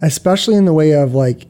especially 0.02 0.56
in 0.56 0.66
the 0.66 0.74
way 0.74 0.92
of 0.94 1.14
like, 1.14 1.48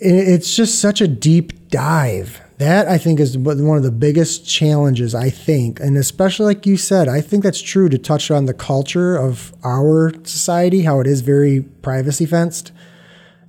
it's 0.00 0.54
just 0.54 0.80
such 0.80 1.00
a 1.00 1.08
deep 1.08 1.68
dive. 1.68 2.40
That 2.58 2.88
I 2.88 2.98
think 2.98 3.20
is 3.20 3.38
one 3.38 3.76
of 3.76 3.84
the 3.84 3.92
biggest 3.92 4.48
challenges, 4.48 5.14
I 5.14 5.30
think. 5.30 5.78
And 5.78 5.96
especially 5.96 6.46
like 6.46 6.66
you 6.66 6.76
said, 6.76 7.06
I 7.06 7.20
think 7.20 7.44
that's 7.44 7.62
true 7.62 7.88
to 7.88 7.98
touch 7.98 8.32
on 8.32 8.46
the 8.46 8.54
culture 8.54 9.16
of 9.16 9.54
our 9.62 10.12
society, 10.24 10.82
how 10.82 10.98
it 10.98 11.06
is 11.06 11.20
very 11.20 11.60
privacy 11.60 12.26
fenced 12.26 12.72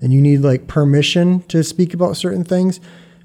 and 0.01 0.13
you 0.13 0.21
need 0.21 0.37
like 0.37 0.67
permission 0.67 1.41
to 1.43 1.63
speak 1.63 1.93
about 1.93 2.17
certain 2.17 2.43
things 2.43 2.79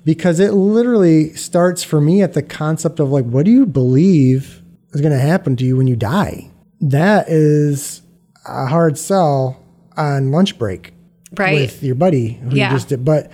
because 0.04 0.38
it 0.40 0.52
literally 0.52 1.32
starts 1.34 1.82
for 1.82 2.00
me 2.00 2.22
at 2.22 2.34
the 2.34 2.42
concept 2.42 3.00
of 3.00 3.10
like 3.10 3.24
what 3.24 3.44
do 3.44 3.50
you 3.50 3.66
believe 3.66 4.62
is 4.92 5.00
going 5.00 5.12
to 5.12 5.18
happen 5.18 5.56
to 5.56 5.64
you 5.64 5.76
when 5.76 5.86
you 5.86 5.96
die 5.96 6.50
that 6.80 7.28
is 7.28 8.02
a 8.46 8.66
hard 8.66 8.98
sell 8.98 9.62
on 9.96 10.30
lunch 10.30 10.58
break 10.58 10.92
Right. 11.36 11.54
with 11.60 11.82
your 11.82 11.94
buddy 11.96 12.34
who 12.34 12.54
Yeah. 12.56 12.70
you 12.70 12.76
just 12.76 12.88
did 12.88 13.04
but 13.04 13.30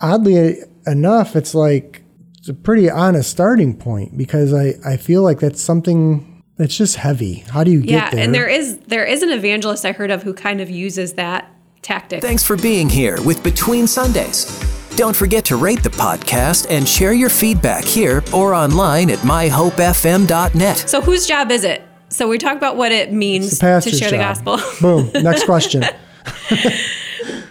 oddly 0.00 0.58
enough 0.86 1.34
it's 1.36 1.54
like 1.54 2.02
it's 2.38 2.48
a 2.48 2.54
pretty 2.54 2.90
honest 2.90 3.30
starting 3.30 3.74
point 3.76 4.16
because 4.18 4.52
i 4.52 4.74
i 4.84 4.96
feel 4.96 5.22
like 5.22 5.40
that's 5.40 5.60
something 5.60 6.42
that's 6.58 6.76
just 6.76 6.96
heavy 6.96 7.44
how 7.50 7.64
do 7.64 7.70
you 7.70 7.80
yeah, 7.80 8.00
get 8.00 8.12
there 8.12 8.24
and 8.24 8.34
there 8.34 8.48
is 8.48 8.78
there 8.86 9.04
is 9.04 9.22
an 9.22 9.30
evangelist 9.30 9.84
I 9.84 9.92
heard 9.92 10.10
of 10.10 10.22
who 10.22 10.32
kind 10.34 10.60
of 10.60 10.68
uses 10.70 11.14
that 11.14 11.50
tactic. 11.82 12.20
Thanks 12.22 12.42
for 12.42 12.56
being 12.56 12.88
here 12.88 13.20
with 13.22 13.42
Between 13.44 13.86
Sundays. 13.86 14.46
Don't 14.96 15.14
forget 15.14 15.44
to 15.46 15.56
rate 15.56 15.82
the 15.82 15.90
podcast 15.90 16.66
and 16.70 16.88
share 16.88 17.12
your 17.12 17.28
feedback 17.28 17.84
here 17.84 18.22
or 18.32 18.54
online 18.54 19.10
at 19.10 19.18
myhopefm.net. 19.18 20.76
So 20.88 21.02
whose 21.02 21.26
job 21.26 21.50
is 21.50 21.64
it? 21.64 21.82
So 22.08 22.28
we 22.28 22.38
talk 22.38 22.56
about 22.56 22.76
what 22.78 22.92
it 22.92 23.12
means 23.12 23.50
to 23.50 23.60
pastor's 23.60 23.98
share 23.98 24.10
the 24.10 24.16
gospel. 24.16 24.58
Boom. 24.80 25.10
Next 25.22 25.44
question. 25.44 25.84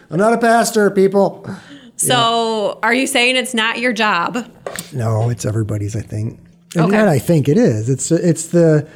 I'm 0.09 0.17
not 0.17 0.33
a 0.33 0.39
pastor, 0.39 0.89
people. 0.89 1.47
So 1.97 2.79
are 2.81 2.93
you 2.93 3.05
saying 3.05 3.35
it's 3.35 3.53
not 3.53 3.79
your 3.79 3.93
job? 3.93 4.49
No, 4.91 5.29
it's 5.29 5.45
everybody's. 5.45 5.95
I 5.95 6.01
think. 6.01 6.39
And 6.75 6.85
Okay. 6.85 6.97
not 6.97 7.07
I 7.07 7.19
think 7.19 7.47
it 7.47 7.57
is. 7.57 7.89
It's 7.89 8.11
it's 8.11 8.47
the 8.47 8.87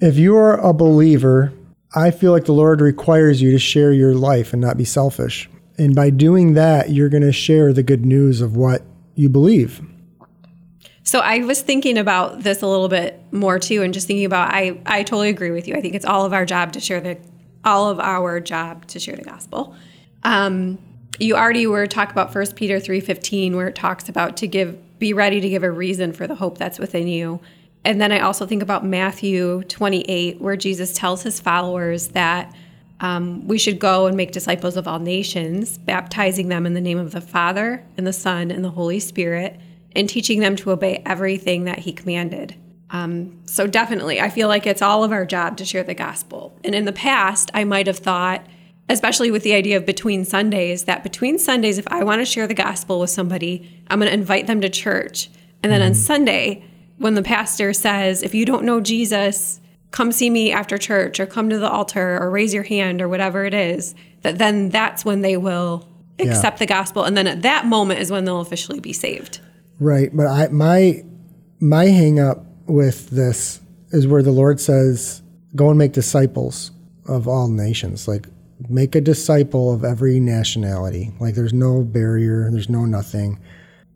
if 0.00 0.16
you're 0.16 0.54
a 0.54 0.72
believer, 0.72 1.52
I 1.94 2.10
feel 2.10 2.32
like 2.32 2.44
the 2.44 2.52
Lord 2.52 2.80
requires 2.80 3.40
you 3.40 3.50
to 3.52 3.58
share 3.58 3.92
your 3.92 4.14
life 4.14 4.52
and 4.52 4.60
not 4.60 4.76
be 4.76 4.84
selfish. 4.84 5.48
And 5.78 5.94
by 5.94 6.10
doing 6.10 6.54
that, 6.54 6.90
you're 6.90 7.08
going 7.08 7.22
to 7.22 7.32
share 7.32 7.72
the 7.72 7.82
good 7.82 8.06
news 8.06 8.40
of 8.40 8.56
what 8.56 8.82
you 9.14 9.28
believe. 9.28 9.82
So 11.02 11.20
I 11.20 11.38
was 11.44 11.62
thinking 11.62 11.98
about 11.98 12.42
this 12.42 12.62
a 12.62 12.66
little 12.66 12.88
bit 12.88 13.20
more 13.30 13.58
too, 13.58 13.82
and 13.82 13.94
just 13.94 14.06
thinking 14.06 14.24
about 14.24 14.52
I 14.52 14.80
I 14.86 15.04
totally 15.04 15.28
agree 15.28 15.52
with 15.52 15.68
you. 15.68 15.74
I 15.76 15.80
think 15.80 15.94
it's 15.94 16.04
all 16.04 16.24
of 16.24 16.32
our 16.32 16.44
job 16.44 16.72
to 16.72 16.80
share 16.80 17.00
the 17.00 17.16
all 17.64 17.88
of 17.90 18.00
our 18.00 18.40
job 18.40 18.86
to 18.88 18.98
share 18.98 19.14
the 19.14 19.22
gospel. 19.22 19.76
Um, 20.24 20.78
you 21.20 21.36
already 21.36 21.66
were 21.66 21.86
talking 21.86 22.10
about 22.12 22.32
First 22.32 22.56
Peter 22.56 22.80
three 22.80 23.00
fifteen, 23.00 23.54
where 23.54 23.68
it 23.68 23.76
talks 23.76 24.08
about 24.08 24.36
to 24.38 24.48
give 24.48 24.76
be 24.98 25.12
ready 25.12 25.40
to 25.40 25.48
give 25.48 25.62
a 25.62 25.70
reason 25.70 26.12
for 26.12 26.26
the 26.26 26.34
hope 26.34 26.58
that's 26.58 26.78
within 26.78 27.06
you. 27.06 27.38
And 27.84 28.00
then 28.00 28.10
I 28.10 28.20
also 28.20 28.44
think 28.44 28.62
about 28.62 28.84
Matthew 28.84 29.62
twenty 29.68 30.00
eight, 30.08 30.40
where 30.40 30.56
Jesus 30.56 30.92
tells 30.92 31.22
his 31.22 31.38
followers 31.38 32.08
that 32.08 32.52
um, 33.00 33.46
we 33.46 33.58
should 33.58 33.78
go 33.78 34.06
and 34.06 34.16
make 34.16 34.32
disciples 34.32 34.76
of 34.76 34.88
all 34.88 34.98
nations, 34.98 35.78
baptizing 35.78 36.48
them 36.48 36.64
in 36.64 36.74
the 36.74 36.80
name 36.80 36.98
of 36.98 37.12
the 37.12 37.20
Father 37.20 37.84
and 37.96 38.06
the 38.06 38.12
Son 38.12 38.50
and 38.50 38.64
the 38.64 38.70
Holy 38.70 39.00
Spirit, 39.00 39.60
and 39.94 40.08
teaching 40.08 40.40
them 40.40 40.56
to 40.56 40.70
obey 40.70 41.02
everything 41.04 41.64
that 41.64 41.80
He 41.80 41.92
commanded. 41.92 42.54
Um, 42.90 43.40
so, 43.44 43.66
definitely, 43.66 44.20
I 44.20 44.30
feel 44.30 44.48
like 44.48 44.66
it's 44.66 44.82
all 44.82 45.04
of 45.04 45.12
our 45.12 45.26
job 45.26 45.56
to 45.58 45.64
share 45.64 45.82
the 45.82 45.94
gospel. 45.94 46.58
And 46.64 46.74
in 46.74 46.84
the 46.84 46.92
past, 46.92 47.50
I 47.52 47.64
might 47.64 47.86
have 47.86 47.98
thought, 47.98 48.46
especially 48.88 49.30
with 49.30 49.42
the 49.42 49.54
idea 49.54 49.76
of 49.76 49.84
between 49.84 50.24
Sundays, 50.24 50.84
that 50.84 51.02
between 51.02 51.38
Sundays, 51.38 51.78
if 51.78 51.88
I 51.88 52.04
want 52.04 52.20
to 52.20 52.24
share 52.24 52.46
the 52.46 52.54
gospel 52.54 53.00
with 53.00 53.10
somebody, 53.10 53.82
I'm 53.88 53.98
going 53.98 54.08
to 54.08 54.14
invite 54.14 54.46
them 54.46 54.60
to 54.60 54.68
church. 54.68 55.30
And 55.62 55.72
then 55.72 55.82
on 55.82 55.94
Sunday, 55.94 56.64
when 56.98 57.14
the 57.14 57.22
pastor 57.22 57.72
says, 57.72 58.22
if 58.22 58.34
you 58.34 58.44
don't 58.46 58.64
know 58.64 58.80
Jesus, 58.80 59.60
come 59.96 60.12
see 60.12 60.28
me 60.28 60.52
after 60.52 60.76
church 60.76 61.18
or 61.18 61.24
come 61.24 61.48
to 61.48 61.58
the 61.58 61.70
altar 61.70 62.18
or 62.20 62.30
raise 62.30 62.52
your 62.52 62.64
hand 62.64 63.00
or 63.00 63.08
whatever 63.08 63.46
it 63.46 63.54
is, 63.54 63.94
that 64.20 64.36
then 64.36 64.68
that's 64.68 65.06
when 65.06 65.22
they 65.22 65.38
will 65.38 65.88
accept 66.18 66.58
the 66.58 66.66
gospel. 66.66 67.04
And 67.04 67.16
then 67.16 67.26
at 67.26 67.40
that 67.42 67.64
moment 67.64 68.00
is 68.00 68.10
when 68.10 68.26
they'll 68.26 68.42
officially 68.42 68.78
be 68.78 68.92
saved. 68.92 69.40
Right, 69.80 70.14
but 70.14 70.26
I 70.26 70.48
my 70.48 71.02
my 71.60 71.86
hang 71.86 72.20
up 72.20 72.44
with 72.66 73.08
this 73.08 73.62
is 73.90 74.06
where 74.06 74.22
the 74.22 74.32
Lord 74.32 74.60
says, 74.60 75.22
"Go 75.54 75.70
and 75.70 75.78
make 75.78 75.92
disciples 75.92 76.72
of 77.08 77.26
all 77.26 77.48
nations." 77.48 78.06
Like 78.06 78.26
make 78.68 78.94
a 78.94 79.00
disciple 79.00 79.72
of 79.72 79.82
every 79.82 80.20
nationality. 80.20 81.10
Like 81.20 81.36
there's 81.36 81.54
no 81.54 81.82
barrier, 81.82 82.50
there's 82.50 82.68
no 82.68 82.84
nothing. 82.84 83.40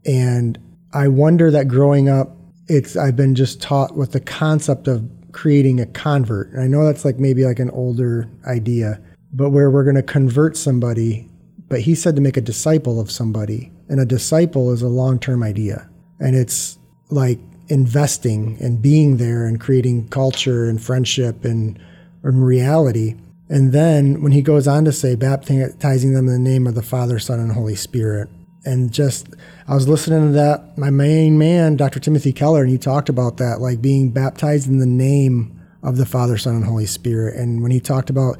And 0.07 0.59
I 0.95 1.09
wonder 1.09 1.51
that 1.51 1.69
growing 1.69 2.09
up, 2.09 2.39
it's 2.69 2.97
I've 2.97 3.17
been 3.17 3.35
just 3.35 3.61
taught 3.61 3.99
with 3.99 4.13
the 4.13 4.21
concept 4.21 4.89
of 4.89 5.20
creating 5.33 5.81
a 5.81 5.87
convert. 5.87 6.51
And 6.53 6.63
I 6.63 6.67
know 6.67 6.85
that's 6.85 7.05
like 7.05 7.19
maybe 7.19 7.45
like 7.45 7.59
an 7.59 7.71
older 7.71 8.29
idea, 8.47 9.01
but 9.33 9.51
where 9.51 9.71
we're 9.71 9.85
going 9.85 9.97
to 9.97 10.03
convert 10.03 10.57
somebody, 10.57 11.29
but 11.69 11.81
he 11.81 11.95
said 11.95 12.17
to 12.17 12.23
make 12.23 12.37
a 12.37 12.43
disciple 12.43 13.01
of 13.01 13.11
somebody. 13.11 13.73
And 13.89 14.01
a 14.01 14.05
disciple 14.05 14.73
is 14.73 14.83
a 14.83 14.89
long-term 14.89 15.43
idea. 15.43 15.89
And 16.21 16.37
it's 16.37 16.79
like 17.11 17.39
investing 17.69 18.57
and 18.61 18.83
being 18.83 19.17
there 19.17 19.47
and 19.47 19.61
creating 19.61 20.09
culture 20.09 20.69
and 20.69 20.83
friendship 20.83 21.45
and, 21.45 21.79
and 22.23 22.45
reality. 22.45 23.17
And 23.49 23.73
then 23.73 24.23
when 24.23 24.33
he 24.33 24.43
goes 24.43 24.69
on 24.69 24.85
to 24.85 24.93
say, 24.93 25.17
baptizing 25.17 26.15
them 26.15 26.29
in 26.29 26.33
the 26.33 26.51
name 26.51 26.67
of 26.67 26.75
the 26.75 26.83
Father, 26.83 27.19
Son, 27.19 27.41
and 27.41 27.53
Holy 27.53 27.77
Spirit. 27.77 28.29
And 28.65 28.93
just, 28.93 29.29
I 29.67 29.75
was 29.75 29.89
listening 29.89 30.29
to 30.29 30.33
that, 30.33 30.77
my 30.77 30.91
main 30.91 31.39
man, 31.39 31.77
Dr. 31.77 31.99
Timothy 31.99 32.33
Keller, 32.33 32.63
and 32.63 32.71
he 32.71 32.77
talked 32.79 33.09
about 33.09 33.39
that, 33.39 33.61
like 33.61 33.81
being 33.81 34.11
baptized 34.11 34.69
in 34.69 34.79
the 34.79 34.87
name 34.87 35.59
of 35.83 35.97
the 35.97 36.05
Father, 36.05 36.37
Son, 36.37 36.57
and 36.57 36.65
Holy 36.65 36.87
Spirit. 36.87 37.37
And 37.37 37.63
when 37.63 37.71
he 37.71 37.81
talked 37.81 38.11
about 38.11 38.37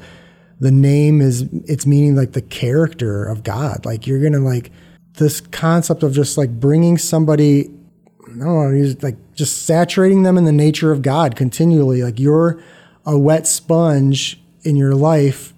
the 0.59 0.71
name 0.71 1.21
is, 1.21 1.41
it's 1.65 1.87
meaning 1.87 2.15
like 2.15 2.33
the 2.33 2.41
character 2.41 3.25
of 3.25 3.43
God. 3.43 3.83
Like 3.83 4.05
you're 4.05 4.19
going 4.19 4.33
to 4.33 4.39
like, 4.39 4.71
this 5.15 5.41
concept 5.41 6.03
of 6.03 6.13
just 6.13 6.37
like 6.37 6.59
bringing 6.59 6.97
somebody, 6.97 7.69
I 8.23 8.29
don't 8.29 8.39
know, 8.39 8.95
like 9.01 9.17
just 9.33 9.65
saturating 9.65 10.23
them 10.23 10.37
in 10.37 10.45
the 10.45 10.51
nature 10.51 10.91
of 10.91 11.01
God 11.01 11.35
continually. 11.35 12.03
Like 12.03 12.19
you're 12.19 12.63
a 13.05 13.17
wet 13.17 13.47
sponge 13.47 14.39
in 14.63 14.75
your 14.75 14.95
life 14.95 15.53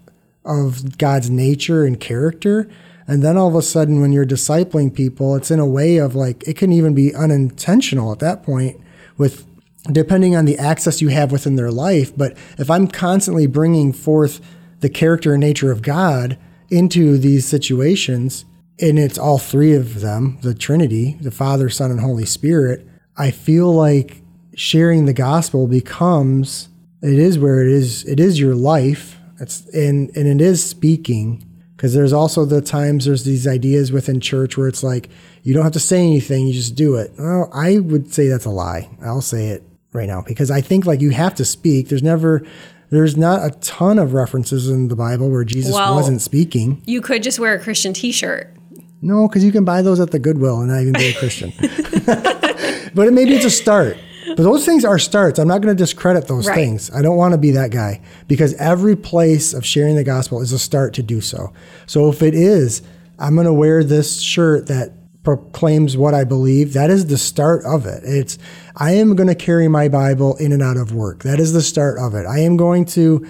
of 0.46 0.98
God's 0.98 1.30
nature 1.30 1.86
and 1.86 2.00
character. 2.00 2.70
And 3.14 3.22
then 3.22 3.38
all 3.38 3.48
of 3.48 3.54
a 3.54 3.62
sudden, 3.62 4.02
when 4.02 4.12
you're 4.12 4.26
discipling 4.26 4.92
people, 4.92 5.36
it's 5.36 5.52
in 5.52 5.60
a 5.60 5.68
way 5.68 5.98
of 5.98 6.16
like, 6.16 6.48
it 6.48 6.58
can 6.58 6.72
even 6.72 6.96
be 6.96 7.14
unintentional 7.14 8.12
at 8.12 8.18
that 8.22 8.42
point 8.42 8.82
with 9.20 9.46
depending 9.92 10.36
on 10.36 10.46
the 10.46 10.58
access 10.58 11.00
you 11.00 11.10
have 11.10 11.32
within 11.32 11.56
their 11.56 11.70
life. 11.70 12.12
But 12.18 12.36
if 12.58 12.72
I'm 12.72 12.88
constantly 12.88 13.46
bringing 13.46 13.94
forth 13.94 14.42
the 14.80 14.90
character 14.90 15.34
and 15.34 15.42
nature 15.42 15.72
of 15.72 15.84
God 15.84 16.40
into 16.72 17.20
these 17.20 17.46
situations, 17.46 18.46
and 18.80 18.98
it's 18.98 19.20
all 19.20 19.38
three 19.38 19.76
of 19.76 20.02
them 20.02 20.40
the 20.42 20.56
Trinity, 20.56 21.16
the 21.22 21.30
Father, 21.30 21.70
Son, 21.70 21.92
and 21.92 22.00
Holy 22.00 22.26
Spirit, 22.26 22.84
I 23.16 23.30
feel 23.30 23.72
like 23.72 24.24
sharing 24.56 25.06
the 25.06 25.14
gospel 25.14 25.68
becomes 25.68 26.68
it 27.04 27.20
is 27.20 27.38
where 27.38 27.62
it 27.62 27.70
is 27.70 28.06
it 28.06 28.20
is 28.20 28.40
your 28.40 28.56
life 28.56 29.20
it's 29.40 29.68
and 29.70 30.10
and 30.16 30.28
it 30.28 30.44
is 30.44 30.64
speaking 30.64 31.44
because 31.84 31.94
there's 31.94 32.14
also 32.14 32.46
the 32.46 32.62
times 32.62 33.04
there's 33.04 33.26
these 33.26 33.46
ideas 33.46 33.92
within 33.92 34.22
church 34.22 34.58
where 34.58 34.70
it's 34.70 34.84
like 34.84 35.10
you 35.42 35.54
don't 35.54 35.64
have 35.64 35.74
to 35.74 35.82
say 35.82 35.98
anything 36.00 36.48
you 36.48 36.54
just 36.54 36.76
do 36.76 36.96
it. 36.96 37.12
Well 37.20 37.50
i 37.54 37.78
would 37.78 38.14
say 38.14 38.30
that's 38.30 38.46
a 38.46 38.50
lie. 38.50 38.90
I'll 39.02 39.20
say 39.20 39.48
it 39.48 39.64
right 39.92 40.08
now 40.08 40.22
because 40.26 40.50
i 40.50 40.62
think 40.62 40.86
like 40.86 41.02
you 41.02 41.10
have 41.10 41.36
to 41.36 41.44
speak. 41.44 41.90
There's 41.90 42.02
never 42.02 42.42
there's 42.90 43.18
not 43.18 43.46
a 43.46 43.52
ton 43.60 44.00
of 44.00 44.14
references 44.14 44.70
in 44.70 44.88
the 44.88 44.96
bible 44.96 45.30
where 45.30 45.44
jesus 45.44 45.74
Well- 45.74 45.96
wasn't 45.96 46.22
speaking. 46.22 46.82
You 46.86 47.02
could 47.02 47.22
just 47.22 47.38
wear 47.38 47.54
a 47.54 47.60
Christian 47.60 47.92
t 47.92 48.14
shirt. 48.14 48.56
no 49.02 49.28
because 49.28 49.44
you 49.44 49.52
can 49.52 49.66
buy 49.66 49.82
those 49.82 50.00
at 50.00 50.12
the 50.12 50.20
goodwill 50.20 50.62
and 50.62 50.70
not 50.70 50.80
even 50.80 50.94
be 50.94 51.10
a 51.10 51.14
christian. 51.14 51.52
But 52.96 53.08
it, 53.08 53.12
maybe 53.12 53.34
it's 53.34 53.44
a 53.44 53.50
start 53.50 53.98
but 54.28 54.38
those 54.38 54.66
things 54.66 54.86
are 54.86 54.98
starts 55.00 55.40
i'm 55.40 55.48
not 55.48 55.62
going 55.62 55.76
to 55.76 55.82
discredit 55.84 56.28
those 56.28 56.48
Right. 56.48 56.56
things 56.56 56.92
i 56.92 57.02
don't 57.02 57.18
want 57.18 57.34
to 57.34 57.38
be 57.38 57.52
that 57.52 57.72
guy 57.72 58.02
because 58.28 58.54
every 58.56 58.96
place 58.96 59.54
of 59.54 59.66
sharing 59.66 59.96
the 59.96 60.04
gospel 60.04 60.42
is 60.42 60.52
a 60.52 60.60
start 60.60 60.94
to 60.96 61.04
do 61.04 61.22
so 61.22 61.54
so 61.86 62.10
if 62.10 62.22
it 62.22 62.34
is 62.34 62.82
i'm 63.20 63.36
going 63.36 63.46
to 63.48 63.54
wear 63.54 63.84
this 63.84 64.22
shirt 64.22 64.68
that 64.68 64.92
proclaims 65.24 65.96
what 65.96 66.14
i 66.14 66.24
believe 66.24 66.74
that 66.74 66.90
is 66.90 67.08
the 67.08 67.18
start 67.18 67.64
of 67.66 67.86
it 67.86 68.02
it's 68.04 68.38
i 68.78 68.92
am 68.92 69.16
going 69.16 69.28
to 69.30 69.36
carry 69.36 69.68
my 69.68 69.88
bible 69.88 70.36
in 70.38 70.52
and 70.52 70.62
out 70.62 70.78
of 70.78 70.94
work 70.94 71.24
that 71.24 71.40
is 71.40 71.54
the 71.54 71.62
start 71.62 71.98
of 71.98 72.14
it 72.14 72.26
i 72.26 72.40
am 72.40 72.58
going 72.58 72.84
to 72.86 73.26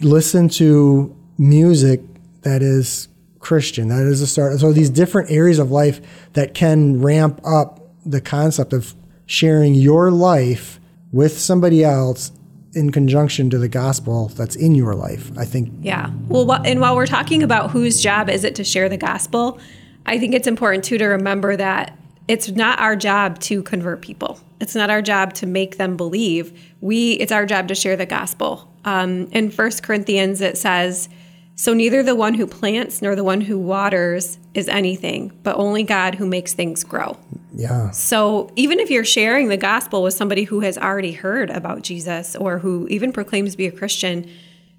listen 0.00 0.48
to 0.48 1.14
music 1.38 2.00
that 2.42 2.62
is 2.62 3.08
Christian. 3.40 3.88
That 3.88 4.02
is 4.06 4.20
the 4.20 4.26
start. 4.26 4.58
So 4.58 4.72
these 4.72 4.90
different 4.90 5.30
areas 5.30 5.58
of 5.58 5.70
life 5.70 6.00
that 6.34 6.54
can 6.54 7.00
ramp 7.00 7.40
up 7.44 7.80
the 8.04 8.20
concept 8.20 8.72
of 8.72 8.94
sharing 9.28 9.74
your 9.74 10.10
life 10.10 10.80
with 11.12 11.38
somebody 11.38 11.84
else 11.84 12.32
in 12.72 12.90
conjunction 12.90 13.50
to 13.50 13.58
the 13.58 13.68
gospel 13.68 14.28
that's 14.28 14.56
in 14.56 14.74
your 14.74 14.94
life. 14.94 15.30
I 15.38 15.44
think. 15.44 15.72
Yeah. 15.82 16.10
Well, 16.28 16.50
and 16.64 16.80
while 16.80 16.96
we're 16.96 17.06
talking 17.06 17.42
about 17.42 17.70
whose 17.70 18.00
job 18.00 18.28
is 18.28 18.42
it 18.42 18.54
to 18.56 18.64
share 18.64 18.88
the 18.88 18.96
gospel, 18.96 19.60
I 20.06 20.18
think 20.18 20.34
it's 20.34 20.48
important 20.48 20.84
too 20.84 20.98
to 20.98 21.06
remember 21.06 21.56
that 21.56 21.96
it's 22.26 22.48
not 22.48 22.80
our 22.80 22.96
job 22.96 23.38
to 23.40 23.62
convert 23.62 24.00
people. 24.02 24.40
It's 24.60 24.74
not 24.74 24.90
our 24.90 25.02
job 25.02 25.34
to 25.34 25.46
make 25.46 25.76
them 25.76 25.96
believe. 25.96 26.58
We 26.80 27.12
it's 27.12 27.32
our 27.32 27.46
job 27.46 27.68
to 27.68 27.74
share 27.74 27.96
the 27.96 28.06
gospel. 28.06 28.72
Um, 28.84 29.28
in 29.32 29.50
First 29.50 29.82
Corinthians, 29.82 30.40
it 30.40 30.56
says, 30.56 31.10
"So 31.54 31.74
neither 31.74 32.02
the 32.02 32.14
one 32.14 32.34
who 32.34 32.46
plants 32.46 33.02
nor 33.02 33.14
the 33.14 33.24
one 33.24 33.42
who 33.42 33.58
waters 33.58 34.38
is 34.58 34.68
anything, 34.68 35.32
but 35.42 35.56
only 35.56 35.82
God 35.82 36.16
who 36.16 36.26
makes 36.26 36.52
things 36.52 36.84
grow." 36.84 37.16
Yeah. 37.54 37.90
So 37.90 38.50
even 38.56 38.78
if 38.78 38.90
you're 38.90 39.04
sharing 39.04 39.48
the 39.48 39.56
gospel 39.56 40.02
with 40.02 40.14
somebody 40.14 40.44
who 40.44 40.60
has 40.60 40.76
already 40.76 41.12
heard 41.12 41.50
about 41.50 41.82
Jesus 41.82 42.36
or 42.36 42.58
who 42.58 42.86
even 42.88 43.12
proclaims 43.12 43.52
to 43.52 43.56
be 43.56 43.66
a 43.66 43.72
Christian, 43.72 44.30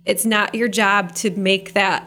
it's 0.06 0.26
not 0.26 0.54
your 0.56 0.68
job 0.68 1.14
to 1.16 1.32
make 1.32 1.74
that 1.74 2.06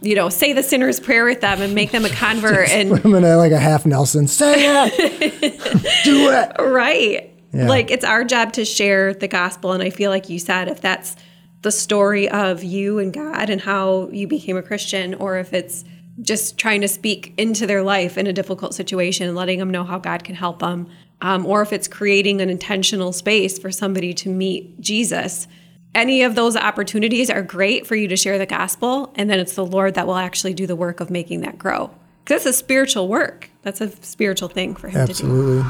you 0.00 0.14
know, 0.14 0.28
say 0.28 0.52
the 0.52 0.62
sinner's 0.62 1.00
prayer 1.00 1.24
with 1.24 1.40
them 1.40 1.60
and 1.60 1.74
make 1.74 1.90
them 1.90 2.04
a 2.04 2.08
convert 2.10 2.68
and 2.70 2.92
I'm 2.92 3.12
gonna 3.12 3.36
like 3.36 3.52
a 3.52 3.58
half 3.58 3.86
Nelson. 3.86 4.26
Say 4.26 4.54
it. 4.58 5.60
Do 6.04 6.30
it. 6.30 6.52
right. 6.58 7.32
Yeah. 7.52 7.68
Like 7.68 7.90
it's 7.90 8.04
our 8.04 8.24
job 8.24 8.52
to 8.54 8.64
share 8.64 9.14
the 9.14 9.28
gospel 9.28 9.72
and 9.72 9.82
I 9.82 9.90
feel 9.90 10.10
like 10.10 10.28
you 10.28 10.38
said 10.38 10.68
if 10.68 10.80
that's 10.80 11.16
the 11.62 11.72
story 11.72 12.28
of 12.28 12.62
you 12.62 12.98
and 12.98 13.12
God 13.12 13.50
and 13.50 13.60
how 13.60 14.08
you 14.10 14.28
became 14.28 14.56
a 14.56 14.62
Christian 14.62 15.14
or 15.14 15.38
if 15.38 15.52
it's 15.52 15.84
just 16.20 16.58
trying 16.58 16.80
to 16.80 16.88
speak 16.88 17.32
into 17.36 17.66
their 17.66 17.82
life 17.82 18.18
in 18.18 18.26
a 18.26 18.32
difficult 18.32 18.74
situation 18.74 19.26
and 19.26 19.36
letting 19.36 19.58
them 19.58 19.70
know 19.70 19.84
how 19.84 19.98
God 19.98 20.24
can 20.24 20.34
help 20.34 20.58
them 20.60 20.88
um, 21.20 21.44
or 21.46 21.62
if 21.62 21.72
it's 21.72 21.88
creating 21.88 22.40
an 22.40 22.48
intentional 22.48 23.12
space 23.12 23.58
for 23.58 23.70
somebody 23.70 24.12
to 24.14 24.28
meet 24.28 24.80
Jesus 24.80 25.46
any 25.94 26.22
of 26.22 26.34
those 26.34 26.54
opportunities 26.54 27.30
are 27.30 27.42
great 27.42 27.86
for 27.86 27.96
you 27.96 28.06
to 28.08 28.16
share 28.16 28.38
the 28.38 28.46
gospel 28.46 29.12
and 29.16 29.30
then 29.30 29.40
it's 29.40 29.54
the 29.54 29.64
lord 29.64 29.94
that 29.94 30.06
will 30.06 30.16
actually 30.16 30.52
do 30.52 30.66
the 30.66 30.76
work 30.76 31.00
of 31.00 31.10
making 31.10 31.40
that 31.40 31.58
grow 31.58 31.90
because 32.24 32.44
that's 32.44 32.56
a 32.56 32.58
spiritual 32.58 33.08
work 33.08 33.50
that's 33.62 33.80
a 33.80 33.90
spiritual 34.04 34.48
thing 34.48 34.76
for 34.76 34.88
him 34.88 35.06
to 35.06 35.12
do 35.14 35.24
Absolutely. 35.24 35.64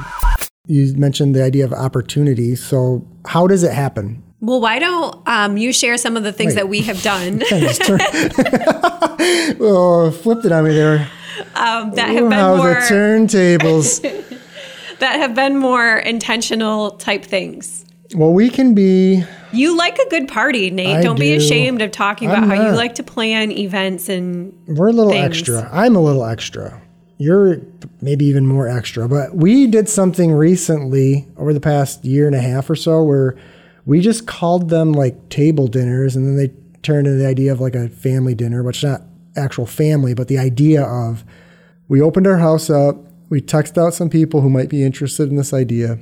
You 0.68 0.94
mentioned 0.96 1.34
the 1.34 1.42
idea 1.42 1.64
of 1.64 1.72
opportunity. 1.72 2.54
So 2.54 3.06
how 3.24 3.46
does 3.46 3.62
it 3.62 3.72
happen? 3.72 4.22
Well 4.40 4.60
why 4.60 4.78
don't 4.78 5.26
um, 5.28 5.56
you 5.56 5.72
share 5.72 5.96
some 5.98 6.16
of 6.16 6.22
the 6.22 6.32
things 6.32 6.50
Wait. 6.50 6.56
that 6.56 6.68
we 6.68 6.82
have 6.82 7.02
done 7.02 7.42
oh, 9.60 10.10
flipped 10.22 10.44
it 10.44 10.52
on 10.52 10.64
me 10.64 10.70
there. 10.74 11.10
um, 11.54 11.92
that 11.92 12.08
have 12.10 12.24
Ooh, 12.24 12.28
been 12.28 12.38
how 12.38 12.56
more 12.56 12.74
the 12.74 12.80
turntables. 12.80 14.00
that 14.98 15.16
have 15.20 15.34
been 15.34 15.56
more 15.56 15.96
intentional 15.96 16.92
type 16.92 17.24
things 17.24 17.84
well, 18.14 18.32
we 18.32 18.48
can 18.48 18.74
be. 18.74 19.22
you 19.52 19.76
like 19.76 19.98
a 19.98 20.08
good 20.08 20.28
party 20.28 20.70
nate 20.70 20.96
I 20.96 21.02
don't 21.02 21.18
be 21.20 21.34
ashamed 21.34 21.82
of 21.82 21.90
talking 21.90 22.30
about 22.30 22.44
I'm 22.44 22.48
how 22.48 22.70
you 22.70 22.74
like 22.74 22.94
to 22.96 23.02
plan 23.02 23.52
events 23.52 24.08
and 24.08 24.54
We're 24.66 24.88
a 24.88 24.92
little 24.92 25.12
things. 25.12 25.26
extra. 25.26 25.68
I'm 25.70 25.94
a 25.94 26.00
little 26.00 26.24
extra. 26.24 26.80
You're 27.18 27.60
maybe 28.00 28.24
even 28.24 28.46
more 28.46 28.66
extra. 28.66 29.08
But 29.08 29.34
we 29.36 29.66
did 29.66 29.90
something 29.90 30.32
recently 30.32 31.26
over 31.36 31.52
the 31.52 31.60
past 31.60 32.02
year 32.04 32.26
and 32.26 32.34
a 32.34 32.40
half 32.40 32.70
or 32.70 32.76
so 32.76 33.02
where 33.02 33.36
we 33.88 34.02
just 34.02 34.26
called 34.26 34.68
them 34.68 34.92
like 34.92 35.30
table 35.30 35.66
dinners 35.66 36.14
and 36.14 36.26
then 36.26 36.36
they 36.36 36.52
turned 36.82 37.06
into 37.06 37.18
the 37.18 37.26
idea 37.26 37.50
of 37.50 37.58
like 37.58 37.74
a 37.74 37.88
family 37.88 38.34
dinner, 38.34 38.62
which 38.62 38.78
is 38.78 38.84
not 38.84 39.00
actual 39.34 39.64
family, 39.64 40.12
but 40.12 40.28
the 40.28 40.36
idea 40.36 40.82
of 40.82 41.24
we 41.88 42.02
opened 42.02 42.26
our 42.26 42.36
house 42.36 42.68
up, 42.68 42.96
we 43.30 43.40
texted 43.40 43.82
out 43.82 43.94
some 43.94 44.10
people 44.10 44.42
who 44.42 44.50
might 44.50 44.68
be 44.68 44.84
interested 44.84 45.30
in 45.30 45.36
this 45.36 45.54
idea. 45.54 45.98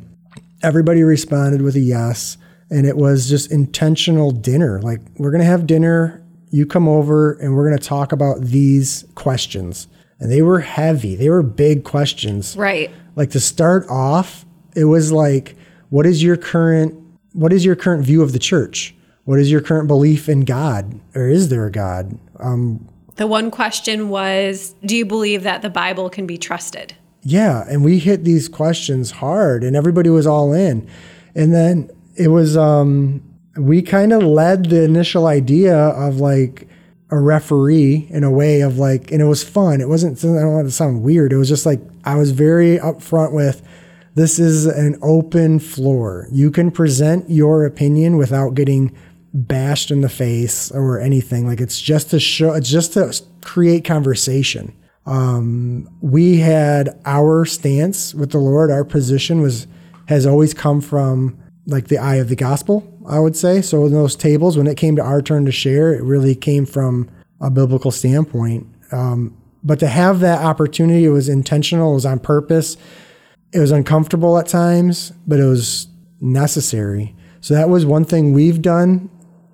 Everybody 0.65 1.05
responded 1.05 1.63
with 1.63 1.77
a 1.77 1.81
yes. 1.81 2.39
And 2.73 2.87
it 2.87 2.97
was 2.97 3.29
just 3.29 3.53
intentional 3.53 4.33
dinner. 4.33 4.83
Like, 4.83 4.99
we're 5.19 5.31
going 5.31 5.43
to 5.43 5.47
have 5.47 5.69
dinner. 5.69 6.27
You 6.51 6.67
come 6.67 6.89
over 6.89 7.35
and 7.35 7.55
we're 7.55 7.69
going 7.69 7.79
to 7.79 7.89
talk 7.89 8.11
about 8.11 8.41
these 8.41 9.05
questions. 9.15 9.87
And 10.19 10.33
they 10.33 10.43
were 10.43 10.59
heavy, 10.59 11.15
they 11.15 11.31
were 11.31 11.45
big 11.45 11.85
questions. 11.85 12.57
right 12.57 12.91
Like, 13.15 13.31
to 13.31 13.41
start 13.41 13.87
off, 13.89 14.45
it 14.75 14.87
was 14.87 15.13
like, 15.13 15.55
what 15.91 16.05
is 16.05 16.21
your 16.21 16.37
current 16.37 17.06
what 17.37 17.53
is 17.53 17.65
your 17.65 17.77
current 17.77 18.05
view 18.05 18.23
of 18.23 18.33
the 18.33 18.39
church? 18.39 18.95
What 19.25 19.39
is 19.39 19.51
your 19.51 19.61
current 19.61 19.89
belief 19.89 20.29
in 20.29 20.45
God? 20.45 20.99
Or 21.15 21.29
is 21.29 21.49
there 21.49 21.67
a 21.67 21.71
God? 21.71 22.19
Um, 22.41 22.89
the 23.17 23.27
one 23.27 23.51
question 23.51 24.09
was 24.09 24.75
do 24.85 24.97
you 24.97 25.05
believe 25.05 25.43
that 25.43 25.63
the 25.63 25.71
bible 25.71 26.11
can 26.11 26.27
be 26.27 26.37
trusted 26.37 26.95
Yeah, 27.23 27.65
and 27.69 27.85
we 27.85 27.99
hit 27.99 28.25
these 28.25 28.49
questions 28.49 29.11
hard, 29.11 29.65
and 29.65 29.75
everybody 29.75 30.11
was 30.11 30.27
all 30.27 30.53
in. 30.53 30.89
And 31.35 31.53
then 31.53 31.91
it 32.15 32.29
was 32.29 32.57
um, 32.57 33.23
we 33.57 33.83
kind 33.83 34.13
of 34.13 34.23
led 34.23 34.67
the 34.67 34.85
initial 34.85 35.27
idea 35.27 35.77
of 35.77 36.21
like 36.21 36.69
a 37.11 37.19
referee 37.19 38.07
in 38.11 38.25
a 38.25 38.31
way 38.31 38.61
of 38.61 38.79
like, 38.79 39.11
and 39.13 39.21
it 39.21 39.27
was 39.27 39.43
fun. 39.43 39.81
It 39.81 39.89
wasn't. 39.89 40.19
I 40.25 40.41
don't 40.41 40.53
want 40.55 40.67
to 40.67 40.73
sound 40.73 41.03
weird. 41.03 41.33
It 41.33 41.37
was 41.37 41.49
just 41.49 41.67
like 41.67 41.81
I 42.05 42.17
was 42.17 42.31
very 42.31 42.79
upfront 42.79 43.33
with. 43.33 43.63
This 44.17 44.39
is 44.41 44.67
an 44.67 44.99
open 45.03 45.61
floor. 45.61 46.27
You 46.33 46.51
can 46.51 46.71
present 46.73 47.31
your 47.31 47.65
opinion 47.65 48.17
without 48.17 48.55
getting 48.55 48.97
bashed 49.33 49.91
in 49.91 50.01
the 50.01 50.09
face 50.09 50.71
or 50.73 50.99
anything. 50.99 51.47
Like 51.47 51.61
it's 51.61 51.81
just 51.81 52.11
to 52.11 52.19
show. 52.19 52.53
It's 52.55 52.69
just 52.69 52.95
to 52.95 53.15
create 53.43 53.85
conversation 53.85 54.75
we 56.01 56.39
had 56.39 56.99
our 57.05 57.45
stance 57.45 58.15
with 58.15 58.33
the 58.33 58.39
Lord, 58.39 58.71
our 58.71 58.85
position 58.85 59.41
was 59.41 59.67
has 60.09 60.27
always 60.27 60.55
come 60.55 60.81
from 60.81 61.39
like 61.67 61.89
the 61.89 61.99
eye 61.99 62.17
of 62.17 62.29
the 62.29 62.37
gospel, 62.37 62.87
I 63.09 63.19
would 63.19 63.37
say. 63.37 63.61
So 63.61 63.87
in 63.87 63.93
those 63.93 64.15
tables, 64.15 64.57
when 64.57 64.69
it 64.69 64.77
came 64.77 64.95
to 64.97 65.03
our 65.03 65.21
turn 65.21 65.45
to 65.47 65.53
share, 65.53 65.93
it 65.93 66.03
really 66.03 66.35
came 66.37 66.65
from 66.65 67.09
a 67.41 67.51
biblical 67.51 67.91
standpoint. 67.91 68.69
Um, 68.93 69.37
but 69.65 69.81
to 69.81 69.89
have 69.89 70.21
that 70.21 70.45
opportunity, 70.45 71.05
it 71.05 71.11
was 71.11 71.29
intentional, 71.29 71.91
it 71.91 71.95
was 71.95 72.07
on 72.07 72.21
purpose. 72.21 72.77
It 73.57 73.61
was 73.61 73.71
uncomfortable 73.71 74.37
at 74.39 74.47
times, 74.47 75.15
but 75.27 75.41
it 75.41 75.47
was 75.47 75.89
necessary. 76.21 77.17
So 77.41 77.55
that 77.55 77.71
was 77.71 77.87
one 77.87 78.05
thing 78.05 78.35
we've 78.35 78.61
done 78.61 79.09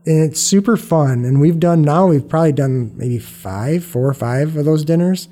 and 0.05 0.25
it's 0.25 0.41
super 0.41 0.77
fun. 0.77 1.25
And 1.25 1.41
we've 1.41 1.61
done 1.61 1.83
now, 1.83 2.09
we've 2.09 2.29
probably 2.29 2.51
done 2.51 2.91
maybe 2.97 3.21
five, 3.21 3.85
four 3.85 4.09
or 4.09 4.15
five 4.15 4.57
of 4.57 4.65
those 4.65 4.85
dinners 4.85 5.29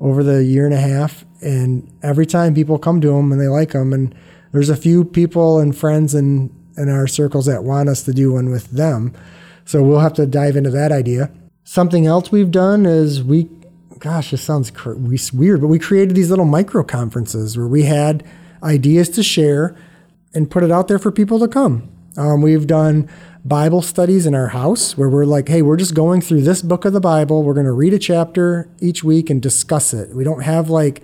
over 0.00 0.22
the 0.22 0.44
year 0.44 0.64
and 0.64 0.72
a 0.72 0.80
half. 0.80 1.26
And 1.42 1.92
every 2.02 2.24
time 2.24 2.54
people 2.54 2.78
come 2.78 3.02
to 3.02 3.08
them 3.08 3.32
and 3.32 3.38
they 3.38 3.48
like 3.48 3.72
them, 3.72 3.92
and 3.92 4.14
there's 4.50 4.70
a 4.70 4.76
few 4.76 5.04
people 5.04 5.58
and 5.58 5.76
friends 5.76 6.14
in, 6.14 6.50
in 6.78 6.88
our 6.88 7.06
circles 7.06 7.44
that 7.44 7.64
want 7.64 7.90
us 7.90 8.02
to 8.04 8.14
do 8.14 8.32
one 8.32 8.48
with 8.50 8.70
them. 8.70 9.12
So 9.66 9.82
we'll 9.82 10.00
have 10.00 10.14
to 10.14 10.24
dive 10.26 10.56
into 10.56 10.70
that 10.70 10.90
idea. 10.90 11.30
Something 11.64 12.06
else 12.06 12.32
we've 12.32 12.50
done 12.50 12.86
is 12.86 13.22
we, 13.22 13.50
gosh, 13.98 14.30
this 14.30 14.42
sounds 14.42 14.70
cr- 14.70 14.94
weird, 14.94 15.60
but 15.60 15.68
we 15.68 15.78
created 15.78 16.14
these 16.16 16.30
little 16.30 16.44
micro 16.44 16.82
conferences 16.84 17.56
where 17.56 17.66
we 17.66 17.82
had 17.82 18.24
ideas 18.62 19.08
to 19.10 19.22
share 19.22 19.76
and 20.34 20.50
put 20.50 20.62
it 20.62 20.70
out 20.70 20.88
there 20.88 20.98
for 20.98 21.10
people 21.10 21.38
to 21.38 21.48
come. 21.48 21.88
Um, 22.16 22.42
we've 22.42 22.66
done 22.66 23.08
Bible 23.44 23.82
studies 23.82 24.26
in 24.26 24.34
our 24.34 24.48
house 24.48 24.96
where 24.96 25.08
we're 25.08 25.24
like, 25.24 25.48
hey, 25.48 25.62
we're 25.62 25.76
just 25.76 25.94
going 25.94 26.20
through 26.20 26.42
this 26.42 26.62
book 26.62 26.84
of 26.84 26.92
the 26.92 27.00
Bible. 27.00 27.42
We're 27.42 27.54
going 27.54 27.66
to 27.66 27.72
read 27.72 27.94
a 27.94 27.98
chapter 27.98 28.68
each 28.80 29.04
week 29.04 29.30
and 29.30 29.40
discuss 29.40 29.94
it. 29.94 30.14
We 30.14 30.24
don't 30.24 30.42
have 30.42 30.68
like 30.68 31.02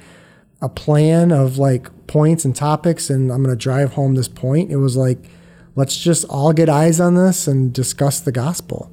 a 0.61 0.69
plan 0.69 1.33
of 1.33 1.59
like 1.59 2.07
points 2.07 2.45
and 2.45 2.55
topics 2.55 3.11
and 3.11 3.31
I'm 3.31 3.43
going 3.43 3.57
to 3.57 3.63
drive 3.63 3.93
home 3.95 4.15
this 4.15 4.29
point. 4.29 4.71
It 4.71 4.77
was 4.77 4.97
like, 4.97 5.19
let's 5.77 5.97
just 5.97 6.25
all 6.27 6.53
get 6.53 6.69
eyes 6.69 7.01
on 7.01 7.15
this 7.15 7.47
and 7.47 7.73
discuss 7.73 8.21
the 8.21 8.33
gospel. 8.33 8.93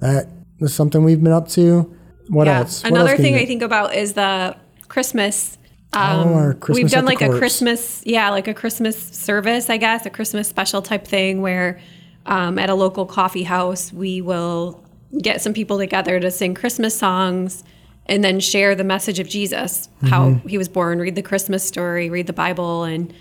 That 0.00 0.28
is 0.58 0.74
something 0.74 1.04
we've 1.04 1.22
been 1.22 1.32
up 1.32 1.48
to. 1.48 1.96
What 2.30 2.48
else? 2.48 2.82
What 2.82 2.92
Another 2.92 3.10
else 3.10 3.20
thing 3.20 3.34
I 3.34 3.44
think 3.44 3.62
about 3.62 3.94
is 3.94 4.14
the 4.14 4.56
Christmas. 4.88 5.58
Oh, 5.92 5.98
Um, 5.98 6.54
Christmas 6.60 6.76
we've 6.76 6.90
done 6.90 7.04
like 7.04 7.20
a. 7.20 7.28
Christmas, 7.36 8.02
yeah, 8.06 8.30
like 8.30 8.46
a 8.46 8.54
Christmas 8.54 8.96
service, 8.96 9.68
I 9.68 9.76
guess, 9.76 10.06
a 10.06 10.10
Christmas 10.10 10.48
special 10.48 10.82
type 10.82 11.04
thing 11.04 11.42
where 11.42 11.80
um, 12.26 12.58
at 12.58 12.70
a 12.70 12.74
local 12.74 13.06
coffee 13.06 13.42
house 13.42 13.92
we 13.92 14.20
will 14.20 14.84
get 15.20 15.42
some 15.42 15.52
people 15.52 15.78
together 15.78 16.20
to 16.20 16.30
sing 16.30 16.54
Christmas 16.54 16.96
songs 16.96 17.64
and 18.06 18.22
then 18.22 18.38
share 18.38 18.76
the 18.76 18.84
message 18.84 19.18
of 19.18 19.28
Jesus, 19.28 19.88
how 20.02 20.28
Mm-hmm. 20.30 20.48
he 20.48 20.58
was 20.58 20.68
born, 20.68 21.00
read 21.00 21.16
the 21.16 21.22
Christmas 21.22 21.64
story, 21.64 22.08
read 22.10 22.26
the 22.28 22.32
Bible, 22.32 22.84
and 22.84 23.12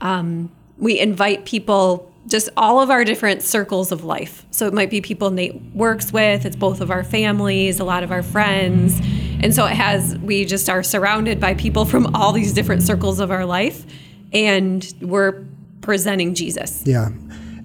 um, 0.00 0.52
we 0.78 1.00
invite 1.00 1.44
people 1.44 2.11
just 2.26 2.48
all 2.56 2.80
of 2.80 2.90
our 2.90 3.04
different 3.04 3.42
circles 3.42 3.92
of 3.92 4.04
life. 4.04 4.46
So 4.50 4.66
it 4.66 4.72
might 4.72 4.90
be 4.90 5.00
people 5.00 5.30
Nate 5.30 5.60
works 5.74 6.12
with, 6.12 6.46
it's 6.46 6.56
both 6.56 6.80
of 6.80 6.90
our 6.90 7.02
families, 7.02 7.80
a 7.80 7.84
lot 7.84 8.02
of 8.02 8.12
our 8.12 8.22
friends. 8.22 8.98
And 9.42 9.52
so 9.54 9.66
it 9.66 9.72
has, 9.72 10.16
we 10.18 10.44
just 10.44 10.70
are 10.70 10.82
surrounded 10.82 11.40
by 11.40 11.54
people 11.54 11.84
from 11.84 12.14
all 12.14 12.32
these 12.32 12.52
different 12.52 12.82
circles 12.82 13.18
of 13.18 13.30
our 13.30 13.44
life, 13.44 13.84
and 14.32 14.86
we're 15.00 15.44
presenting 15.80 16.34
Jesus. 16.34 16.82
Yeah. 16.86 17.08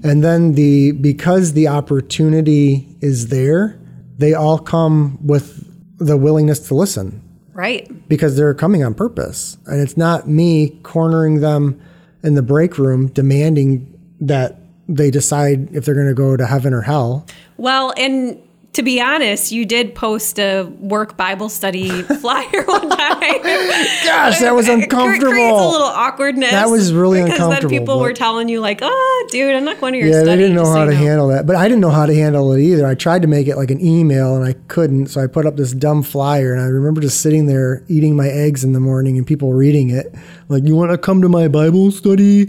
And 0.04 0.24
then 0.24 0.54
the 0.54 0.92
because 0.94 1.54
the 1.54 1.68
opportunity 1.68 2.88
is 3.02 3.28
there, 3.28 3.80
they 4.18 4.34
all 4.34 4.58
come 4.60 5.20
with 5.26 5.64
the 6.00 6.18
willingness 6.18 6.60
to 6.68 6.76
listen 6.76 7.22
Right. 7.54 8.08
because 8.08 8.36
they're 8.36 8.54
coming 8.54 8.84
on 8.84 8.94
purpose. 8.94 9.58
And 9.66 9.82
it's 9.82 9.98
not 9.98 10.28
me 10.28 10.80
cornering 10.84 11.42
them 11.42 11.80
in 12.24 12.36
the 12.36 12.42
break 12.44 12.78
room 12.78 13.08
demanding 13.08 13.97
that 14.22 14.60
they 14.88 15.12
decide 15.12 15.74
if 15.76 15.86
they're 15.86 15.96
going 15.96 16.08
to 16.08 16.14
go 16.14 16.38
to 16.38 16.46
heaven 16.46 16.74
or 16.74 16.82
hell. 16.82 17.26
Well, 17.58 17.94
and 17.98 18.42
to 18.78 18.84
be 18.84 19.02
honest, 19.02 19.52
you 19.52 19.66
did 19.66 19.94
post 19.94 20.40
a 20.40 20.64
work 20.80 21.18
Bible 21.18 21.50
study 21.50 21.90
flyer 22.22 22.64
one 22.66 22.90
time. 22.90 23.42
Gosh, 23.44 24.40
that 24.40 24.54
was 24.56 24.68
uncomfortable. 24.70 25.28
It 25.30 25.34
creates 25.34 25.52
a 25.60 25.68
little 25.68 25.88
awkwardness. 25.88 26.52
That 26.52 26.70
was 26.70 26.94
really 26.94 27.20
uncomfortable. 27.20 27.28
because 27.28 27.40
uncomfortable, 27.48 27.70
then 27.70 27.80
people 27.80 28.00
were 28.00 28.14
telling 28.14 28.50
you 28.50 28.60
like, 28.62 28.80
"Oh, 28.84 29.28
dude, 29.32 29.56
I'm 29.56 29.66
not 29.66 29.80
going 29.80 29.94
to 29.94 30.00
your 30.00 30.08
Yeah, 30.08 30.14
study." 30.22 30.30
they 30.30 30.38
didn't 30.38 30.56
know 30.56 30.72
how 30.72 30.86
to 30.86 30.94
handle 30.96 31.28
that. 31.30 31.46
But 31.46 31.56
I 31.56 31.68
didn't 31.68 31.82
know 31.82 31.90
how 31.90 32.06
to 32.06 32.14
handle 32.16 32.54
it 32.54 32.62
either. 32.62 32.86
I 32.86 32.96
tried 32.96 33.24
to 33.24 33.28
make 33.28 33.48
it 33.48 33.58
like 33.58 33.72
an 33.72 33.84
email 33.84 34.36
and 34.36 34.46
I 34.46 34.54
couldn't. 34.68 35.08
So 35.08 35.22
I 35.22 35.28
put 35.28 35.46
up 35.46 35.58
this 35.58 35.72
dumb 35.74 36.04
flyer 36.04 36.54
and 36.54 36.62
I 36.62 36.66
remember 36.68 37.02
just 37.02 37.20
sitting 37.22 37.48
there 37.48 37.84
eating 37.88 38.16
my 38.16 38.28
eggs 38.28 38.64
in 38.64 38.74
the 38.74 38.80
morning 38.80 39.18
and 39.18 39.26
people 39.26 39.54
reading 39.54 39.90
it. 39.90 40.14
Like, 40.50 40.64
you 40.66 40.76
want 40.76 40.92
to 40.92 40.98
come 40.98 41.22
to 41.24 41.30
my 41.30 41.48
Bible 41.48 41.92
study? 41.92 42.46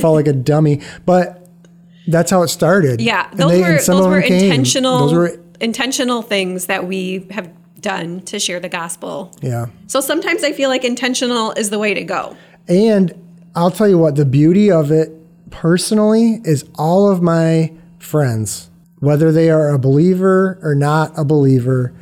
Felt 0.00 0.14
like 0.14 0.26
a 0.28 0.32
dummy. 0.32 0.80
But 1.06 1.48
that's 2.06 2.30
how 2.30 2.42
it 2.42 2.48
started. 2.48 3.00
Yeah, 3.00 3.28
And 3.30 3.40
those 3.40 3.50
they- 3.52 3.60
were 3.62 3.78
those 3.80 4.06
were 4.06 4.22
came. 4.22 4.44
intentional 4.50 4.98
Those 5.06 5.14
were, 5.14 5.38
intentional 5.62 6.22
things 6.22 6.66
that 6.66 6.86
we 6.86 7.26
have 7.30 7.50
done 7.80 8.20
to 8.22 8.38
share 8.38 8.60
the 8.60 8.68
gospel. 8.68 9.34
yeah. 9.40 9.66
So 9.86 10.00
sometimes 10.00 10.44
I 10.44 10.52
feel 10.52 10.68
like 10.68 10.84
intentional 10.84 11.52
is 11.52 11.70
the 11.70 11.78
way 11.78 11.94
to 11.94 12.04
go. 12.04 12.36
And 12.68 13.12
I'll 13.56 13.70
tell 13.70 13.88
you 13.88 13.98
what, 13.98 14.16
the 14.16 14.24
beauty 14.24 14.70
of 14.70 14.90
it 14.90 15.10
personally 15.50 16.40
is 16.44 16.64
all 16.76 17.10
of 17.10 17.22
my 17.22 17.72
friends, 17.98 18.70
whether 19.00 19.32
they 19.32 19.50
are 19.50 19.70
a 19.70 19.78
believer 19.78 20.58
or 20.62 20.74
not 20.74 21.12
a 21.18 21.24
believer 21.24 21.94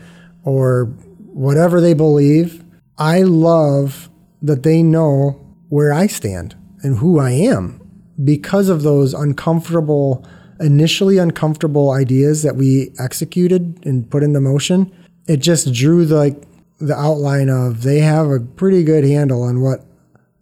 or 0.45 0.85
whatever 1.33 1.81
they 1.81 1.95
believe, 1.95 2.65
I 2.99 3.23
love 3.23 4.11
that 4.43 4.63
they 4.63 4.83
know 4.83 5.41
where 5.69 5.93
I 5.93 6.07
stand 6.07 6.57
and 6.83 6.99
who 6.99 7.19
I 7.19 7.31
am 7.31 7.81
because 8.23 8.69
of 8.69 8.83
those 8.83 9.15
uncomfortable, 9.15 10.27
initially 10.61 11.19
uncomfortable 11.19 11.91
ideas 11.91 12.43
that 12.43 12.57
we 12.57 12.93
executed 12.99 13.79
and 13.85 14.09
put 14.11 14.23
into 14.23 14.41
motion. 14.41 14.93
It 15.27 15.39
just 15.39 15.73
drew 15.73 16.05
the, 16.05 16.17
like 16.17 16.43
the 16.79 16.95
outline 16.95 17.49
of 17.49 17.83
they 17.83 18.01
have 18.01 18.29
a 18.31 18.41
pretty 18.41 18.85
good 18.85 19.05
handle 19.05 19.43
on 19.43 19.61
what 19.61 19.85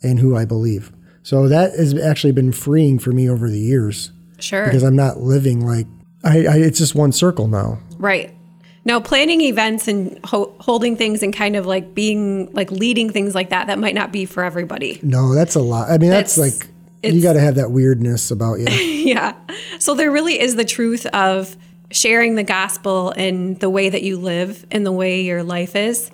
and 0.03 0.19
who 0.21 0.37
I 0.37 0.45
believe. 0.45 0.93
So 1.23 1.49
that 1.49 1.73
has 1.73 1.99
actually 1.99 2.33
been 2.33 2.53
freeing 2.53 2.99
for 2.99 3.11
me 3.13 3.29
over 3.29 3.49
the 3.51 3.59
years 3.59 4.13
Sure. 4.41 4.65
because 4.65 4.83
I'm 4.83 4.97
not 4.97 5.19
living 5.19 5.67
like 5.67 5.87
I, 6.25 6.47
I 6.47 6.57
it's 6.59 6.79
just 6.79 6.95
one 6.95 7.13
circle 7.13 7.49
now. 7.49 7.79
Right. 7.99 8.35
Now, 8.85 9.01
planning 9.01 9.41
events 9.43 9.87
and 9.87 10.19
ho- 10.25 10.55
holding 10.61 10.97
things 10.97 11.23
and 11.23 11.35
kind 11.35 11.57
of 11.57 11.67
like 11.67 11.95
being 11.95 12.51
like 12.55 12.71
leading 12.71 13.11
things 13.11 13.35
like 13.35 13.51
that, 13.51 13.67
that 13.67 13.79
might 13.79 13.95
not 13.95 14.13
be 14.13 14.25
for 14.25 14.43
everybody. 14.43 14.99
No, 15.03 15.35
that's 15.35 15.55
a 15.57 15.61
lot. 15.61 15.91
I 15.91 15.99
mean, 15.99 16.09
that's, 16.11 16.37
That's- 16.37 16.61
like 16.61 16.71
you 17.03 17.23
got 17.23 17.35
to 17.35 17.41
have 17.41 17.57
that 17.57 17.71
weirdness 17.71 18.31
about 18.31 18.59
you. 18.59 18.67
yeah. 18.69 19.35
So 19.79 19.95
there 19.95 20.11
really 20.11 20.41
is 20.41 20.57
the 20.57 20.65
truth 20.65 21.07
of 21.07 21.57
sharing 21.91 22.35
the 22.35 22.43
gospel 22.43 23.13
in 23.13 23.55
the 23.55 23.71
way 23.71 23.89
that 23.89 24.03
you 24.03 24.19
live 24.19 24.67
and 24.71 24.85
the 24.85 24.93
way 24.93 25.23
your 25.23 25.43
life 25.43 25.75
is. 25.77 26.11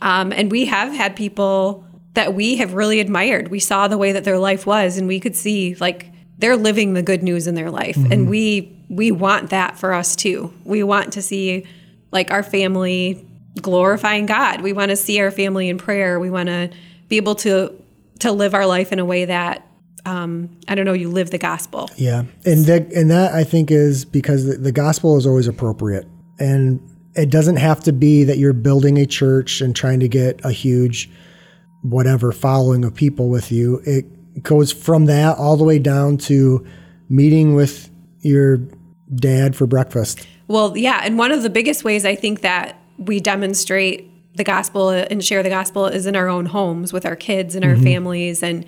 Um, 0.00 0.32
and 0.32 0.50
we 0.50 0.66
have 0.66 0.92
had 0.92 1.16
people 1.16 1.84
that 2.14 2.34
we 2.34 2.56
have 2.56 2.74
really 2.74 3.00
admired. 3.00 3.48
We 3.48 3.60
saw 3.60 3.88
the 3.88 3.98
way 3.98 4.12
that 4.12 4.24
their 4.24 4.38
life 4.38 4.66
was, 4.66 4.98
and 4.98 5.08
we 5.08 5.20
could 5.20 5.36
see 5.36 5.74
like 5.76 6.10
they're 6.38 6.56
living 6.56 6.94
the 6.94 7.02
good 7.02 7.22
news 7.22 7.46
in 7.46 7.54
their 7.54 7.70
life, 7.70 7.96
and 7.96 8.28
we 8.28 8.76
we 8.88 9.10
want 9.10 9.50
that 9.50 9.78
for 9.78 9.92
us 9.92 10.16
too. 10.16 10.52
We 10.64 10.82
want 10.82 11.14
to 11.14 11.22
see 11.22 11.66
like 12.12 12.30
our 12.30 12.42
family 12.42 13.26
glorifying 13.60 14.26
God. 14.26 14.60
We 14.60 14.72
want 14.72 14.90
to 14.90 14.96
see 14.96 15.20
our 15.20 15.30
family 15.30 15.68
in 15.68 15.78
prayer. 15.78 16.20
We 16.20 16.30
want 16.30 16.48
to 16.48 16.70
be 17.08 17.16
able 17.16 17.34
to 17.36 17.72
to 18.20 18.32
live 18.32 18.54
our 18.54 18.66
life 18.66 18.92
in 18.92 18.98
a 18.98 19.04
way 19.04 19.26
that 19.26 19.66
um, 20.06 20.56
I 20.68 20.74
don't 20.74 20.84
know. 20.84 20.92
You 20.92 21.10
live 21.10 21.30
the 21.30 21.38
gospel. 21.38 21.90
Yeah, 21.96 22.24
and 22.44 22.64
that 22.66 22.92
and 22.92 23.10
that 23.10 23.34
I 23.34 23.44
think 23.44 23.70
is 23.70 24.04
because 24.04 24.46
the, 24.46 24.56
the 24.56 24.72
gospel 24.72 25.16
is 25.16 25.26
always 25.26 25.48
appropriate, 25.48 26.06
and 26.38 26.80
it 27.14 27.28
doesn't 27.28 27.56
have 27.56 27.82
to 27.84 27.92
be 27.92 28.22
that 28.24 28.38
you're 28.38 28.52
building 28.52 28.98
a 28.98 29.06
church 29.06 29.60
and 29.60 29.74
trying 29.74 30.00
to 30.00 30.08
get 30.08 30.42
a 30.44 30.52
huge 30.52 31.10
whatever 31.82 32.30
following 32.30 32.84
of 32.84 32.94
people 32.94 33.28
with 33.28 33.50
you. 33.50 33.82
It 33.84 34.42
goes 34.42 34.72
from 34.72 35.06
that 35.06 35.36
all 35.38 35.56
the 35.56 35.64
way 35.64 35.78
down 35.78 36.18
to 36.18 36.64
meeting 37.08 37.54
with 37.54 37.90
your 38.20 38.58
dad 39.14 39.56
for 39.56 39.66
breakfast. 39.66 40.26
Well, 40.46 40.76
yeah, 40.76 41.00
and 41.02 41.18
one 41.18 41.32
of 41.32 41.42
the 41.42 41.50
biggest 41.50 41.82
ways 41.82 42.04
I 42.04 42.14
think 42.14 42.42
that 42.42 42.78
we 42.96 43.18
demonstrate 43.18 44.08
the 44.36 44.44
gospel 44.44 44.90
and 44.90 45.24
share 45.24 45.42
the 45.42 45.48
gospel 45.48 45.86
is 45.86 46.06
in 46.06 46.14
our 46.14 46.28
own 46.28 46.46
homes 46.46 46.92
with 46.92 47.06
our 47.06 47.16
kids 47.16 47.54
and 47.54 47.64
our 47.64 47.76
families 47.76 48.42
and 48.42 48.66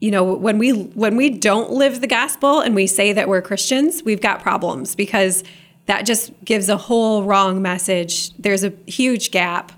you 0.00 0.10
know 0.10 0.24
when 0.24 0.58
we 0.58 0.72
when 0.72 1.16
we 1.16 1.30
don't 1.30 1.70
live 1.72 2.00
the 2.00 2.06
gospel 2.06 2.60
and 2.60 2.74
we 2.74 2.86
say 2.86 3.12
that 3.12 3.28
we're 3.28 3.42
Christians, 3.42 4.02
we've 4.02 4.20
got 4.20 4.42
problems 4.42 4.94
because 4.94 5.42
that 5.86 6.04
just 6.04 6.32
gives 6.44 6.68
a 6.68 6.76
whole 6.76 7.22
wrong 7.22 7.62
message. 7.62 8.34
There's 8.36 8.64
a 8.64 8.72
huge 8.86 9.30
gap. 9.30 9.72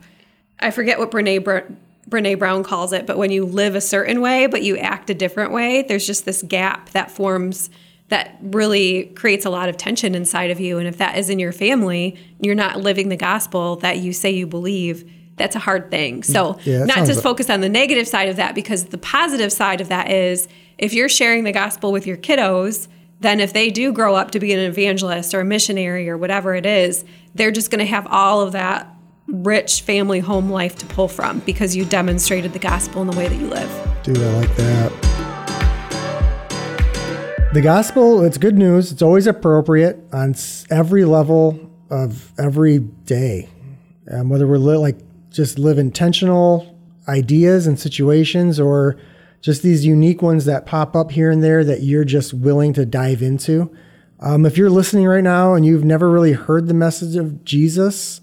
I 0.58 0.70
forget 0.70 0.98
what 0.98 1.10
Brene 1.10 1.44
Br- 1.44 1.72
Brene 2.08 2.38
Brown 2.38 2.64
calls 2.64 2.92
it, 2.92 3.06
but 3.06 3.18
when 3.18 3.30
you 3.30 3.44
live 3.44 3.74
a 3.74 3.80
certain 3.80 4.20
way 4.20 4.46
but 4.46 4.62
you 4.62 4.76
act 4.78 5.10
a 5.10 5.14
different 5.14 5.52
way, 5.52 5.82
there's 5.82 6.06
just 6.06 6.24
this 6.24 6.42
gap 6.42 6.90
that 6.90 7.10
forms 7.10 7.70
that 8.08 8.36
really 8.40 9.04
creates 9.16 9.44
a 9.44 9.50
lot 9.50 9.68
of 9.68 9.76
tension 9.76 10.14
inside 10.14 10.50
of 10.50 10.58
you. 10.58 10.78
And 10.78 10.88
if 10.88 10.96
that 10.96 11.18
is 11.18 11.28
in 11.28 11.38
your 11.38 11.52
family, 11.52 12.16
you're 12.40 12.54
not 12.54 12.78
living 12.78 13.10
the 13.10 13.16
gospel 13.16 13.76
that 13.76 13.98
you 13.98 14.12
say 14.12 14.30
you 14.30 14.46
believe. 14.46 15.10
That's 15.38 15.56
a 15.56 15.58
hard 15.60 15.90
thing. 15.90 16.22
So, 16.22 16.58
Yeah, 16.64 16.84
not 16.84 17.06
just 17.06 17.22
focus 17.22 17.48
on 17.48 17.60
the 17.60 17.68
negative 17.68 18.06
side 18.08 18.28
of 18.28 18.36
that, 18.36 18.54
because 18.54 18.86
the 18.86 18.98
positive 18.98 19.52
side 19.52 19.80
of 19.80 19.88
that 19.88 20.10
is 20.10 20.48
if 20.78 20.92
you're 20.92 21.08
sharing 21.08 21.44
the 21.44 21.52
gospel 21.52 21.92
with 21.92 22.06
your 22.06 22.16
kiddos, 22.16 22.88
then 23.20 23.40
if 23.40 23.52
they 23.52 23.70
do 23.70 23.92
grow 23.92 24.14
up 24.14 24.30
to 24.32 24.40
be 24.40 24.52
an 24.52 24.60
evangelist 24.60 25.34
or 25.34 25.40
a 25.40 25.44
missionary 25.44 26.08
or 26.08 26.16
whatever 26.16 26.54
it 26.54 26.66
is, 26.66 27.04
they're 27.34 27.50
just 27.50 27.70
going 27.70 27.80
to 27.80 27.86
have 27.86 28.06
all 28.08 28.40
of 28.40 28.52
that 28.52 28.94
rich 29.26 29.82
family 29.82 30.20
home 30.20 30.50
life 30.50 30.76
to 30.78 30.86
pull 30.86 31.08
from 31.08 31.40
because 31.40 31.76
you 31.76 31.84
demonstrated 31.84 32.52
the 32.52 32.58
gospel 32.58 33.02
in 33.02 33.08
the 33.10 33.16
way 33.16 33.28
that 33.28 33.36
you 33.36 33.48
live. 33.48 33.70
Dude, 34.02 34.18
I 34.18 34.32
like 34.34 34.56
that. 34.56 34.92
The 37.52 37.60
gospel, 37.62 38.22
it's 38.24 38.38
good 38.38 38.56
news. 38.56 38.92
It's 38.92 39.02
always 39.02 39.26
appropriate 39.26 39.98
on 40.12 40.34
every 40.70 41.04
level 41.04 41.58
of 41.90 42.32
every 42.38 42.78
day. 42.78 43.48
Um, 44.10 44.28
whether 44.28 44.46
we're 44.46 44.58
li- 44.58 44.76
like 44.76 44.98
just 45.38 45.56
live 45.56 45.78
intentional 45.78 46.76
ideas 47.06 47.68
and 47.68 47.78
situations 47.78 48.58
or 48.58 48.98
just 49.40 49.62
these 49.62 49.86
unique 49.86 50.20
ones 50.20 50.46
that 50.46 50.66
pop 50.66 50.96
up 50.96 51.12
here 51.12 51.30
and 51.30 51.44
there 51.44 51.62
that 51.62 51.80
you're 51.80 52.04
just 52.04 52.34
willing 52.34 52.72
to 52.72 52.84
dive 52.84 53.22
into. 53.22 53.72
Um, 54.18 54.44
if 54.44 54.58
you're 54.58 54.68
listening 54.68 55.06
right 55.06 55.22
now 55.22 55.54
and 55.54 55.64
you've 55.64 55.84
never 55.84 56.10
really 56.10 56.32
heard 56.32 56.66
the 56.66 56.74
message 56.74 57.14
of 57.14 57.44
Jesus, 57.44 58.20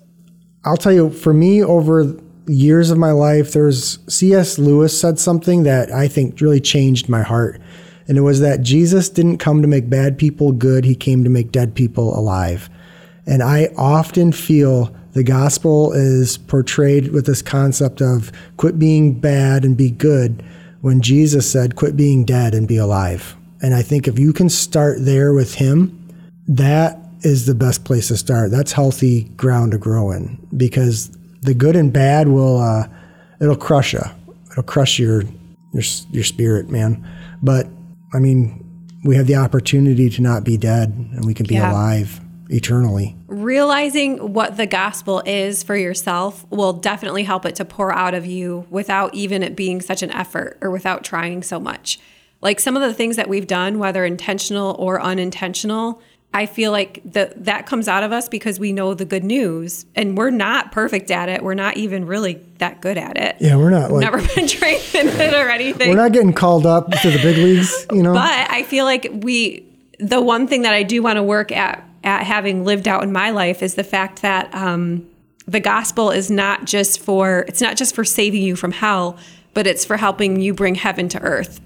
I'll 0.65 0.75
tell 0.75 0.91
you, 0.91 1.09
for 1.09 1.33
me, 1.33 1.63
over 1.63 2.19
years 2.47 2.91
of 2.91 2.97
my 2.97 3.11
life, 3.11 3.53
there's 3.53 3.97
C.S. 4.13 4.59
Lewis 4.59 4.99
said 4.99 5.17
something 5.17 5.63
that 5.63 5.93
I 5.93 6.09
think 6.09 6.41
really 6.41 6.59
changed 6.59 7.07
my 7.07 7.21
heart. 7.21 7.61
And 8.09 8.17
it 8.17 8.21
was 8.21 8.41
that 8.41 8.61
Jesus 8.61 9.07
didn't 9.07 9.37
come 9.37 9.61
to 9.61 9.69
make 9.69 9.89
bad 9.89 10.17
people 10.17 10.51
good, 10.51 10.83
he 10.83 10.95
came 10.95 11.23
to 11.23 11.29
make 11.29 11.53
dead 11.53 11.75
people 11.75 12.13
alive. 12.19 12.69
And 13.25 13.41
I 13.41 13.69
often 13.77 14.33
feel 14.33 14.93
the 15.15 15.23
gospel 15.23 15.93
is 15.93 16.37
portrayed 16.37 17.13
with 17.13 17.25
this 17.25 17.41
concept 17.41 18.01
of 18.01 18.33
quit 18.57 18.77
being 18.77 19.17
bad 19.17 19.63
and 19.63 19.77
be 19.77 19.89
good 19.89 20.43
when 20.81 21.01
Jesus 21.01 21.49
said, 21.49 21.77
quit 21.77 21.95
being 21.95 22.25
dead 22.25 22.53
and 22.53 22.67
be 22.67 22.75
alive. 22.75 23.35
And 23.61 23.73
I 23.73 23.81
think 23.81 24.09
if 24.09 24.19
you 24.19 24.33
can 24.33 24.49
start 24.49 24.97
there 24.99 25.33
with 25.33 25.55
him, 25.55 25.97
that 26.49 26.99
is 27.21 27.45
the 27.45 27.55
best 27.55 27.85
place 27.85 28.09
to 28.09 28.17
start. 28.17 28.51
That's 28.51 28.73
healthy 28.73 29.23
ground 29.37 29.71
to 29.71 29.77
grow 29.77 30.11
in 30.11 30.37
because 30.57 31.09
the 31.41 31.53
good 31.53 31.77
and 31.77 31.93
bad 31.93 32.27
will 32.27 32.59
uh, 32.59 32.85
it'll 33.39 33.55
crush 33.55 33.93
you. 33.93 34.03
It'll 34.51 34.63
crush 34.63 34.99
your 34.99 35.23
your 35.71 35.83
your 36.11 36.23
spirit, 36.25 36.69
man. 36.69 37.07
But 37.41 37.67
I 38.13 38.19
mean, 38.19 38.61
we 39.05 39.15
have 39.15 39.27
the 39.27 39.35
opportunity 39.35 40.09
to 40.09 40.21
not 40.21 40.43
be 40.43 40.57
dead 40.57 40.89
and 40.89 41.23
we 41.23 41.33
can 41.33 41.45
be 41.45 41.55
Yeah. 41.55 41.71
alive 41.71 42.19
eternally. 42.49 43.15
realizing 43.27 44.33
what 44.33 44.57
the 44.57 44.65
gospel 44.67 45.21
is 45.25 45.63
for 45.63 45.75
yourself 45.75 46.45
will 46.51 46.73
definitely 46.73 47.23
help 47.23 47.45
it 47.45 47.55
to 47.55 47.65
pour 47.65 47.91
out 47.93 48.13
of 48.13 48.25
you 48.25 48.65
without 48.69 49.13
even 49.13 49.43
it 49.43 49.55
being 49.55 49.81
such 49.81 50.01
an 50.03 50.11
effort 50.11 50.57
or 50.61 50.69
without 50.71 51.03
trying 51.03 51.41
so 51.43 51.59
much. 51.59 51.99
Like 52.41 52.59
some 52.59 52.75
of 52.75 52.81
the 52.83 52.93
things 52.93 53.15
that 53.15 53.27
we've 53.29 53.47
done, 53.47 53.79
whether 53.79 54.05
intentional 54.05 54.75
or 54.77 55.01
unintentional, 55.01 56.01
I 56.33 56.45
feel 56.47 56.71
like 56.71 57.01
that 57.13 57.45
that 57.45 57.65
comes 57.65 57.87
out 57.87 58.03
of 58.03 58.11
us 58.11 58.27
because 58.27 58.59
we 58.59 58.73
know 58.73 58.93
the 58.93 59.05
good 59.05 59.23
news 59.23 59.85
and 59.95 60.17
we're 60.17 60.31
not 60.31 60.71
perfect 60.73 61.09
at 61.09 61.29
it. 61.29 61.41
We're 61.41 61.53
not 61.53 61.77
even 61.77 62.05
really 62.05 62.41
that 62.57 62.81
good 62.81 62.97
at 62.97 63.17
it. 63.17 63.37
Yeah, 63.39 63.55
we're 63.55 63.69
not 63.69 63.89
like 63.89 64.01
Never 64.01 64.17
been 64.35 64.45
trained 64.59 64.83
in 64.93 65.07
it 65.07 65.33
or 65.33 65.49
anything. 65.49 65.89
we're 65.89 65.95
not 65.95 66.11
getting 66.11 66.33
called 66.33 66.65
up 66.65 66.91
to 66.91 67.09
the 67.09 67.19
big 67.19 67.37
leagues, 67.37 67.87
you 67.91 68.03
know. 68.03 68.13
But 68.13 68.51
I 68.51 68.63
feel 68.63 68.83
like 68.83 69.07
we, 69.13 69.65
the 69.99 70.19
one 70.21 70.45
thing 70.47 70.63
that 70.63 70.73
I 70.73 70.83
do 70.83 71.01
want 71.01 71.15
to 71.15 71.23
work 71.23 71.53
at, 71.53 71.83
at 72.05 72.23
having 72.23 72.63
lived 72.63 72.87
out 72.87 73.03
in 73.03 73.11
my 73.11 73.31
life 73.31 73.61
is 73.63 73.75
the 73.75 73.83
fact 73.83 74.21
that 74.21 74.53
um, 74.53 75.05
the 75.47 75.59
gospel 75.59 76.11
is 76.11 76.31
not 76.31 76.65
just 76.65 76.99
for, 76.99 77.45
it's 77.47 77.61
not 77.61 77.77
just 77.77 77.95
for 77.95 78.03
saving 78.05 78.43
you 78.43 78.55
from 78.55 78.71
hell, 78.71 79.17
but 79.53 79.67
it's 79.67 79.85
for 79.85 79.97
helping 79.97 80.39
you 80.39 80.53
bring 80.53 80.75
heaven 80.75 81.09
to 81.09 81.21
earth. 81.21 81.59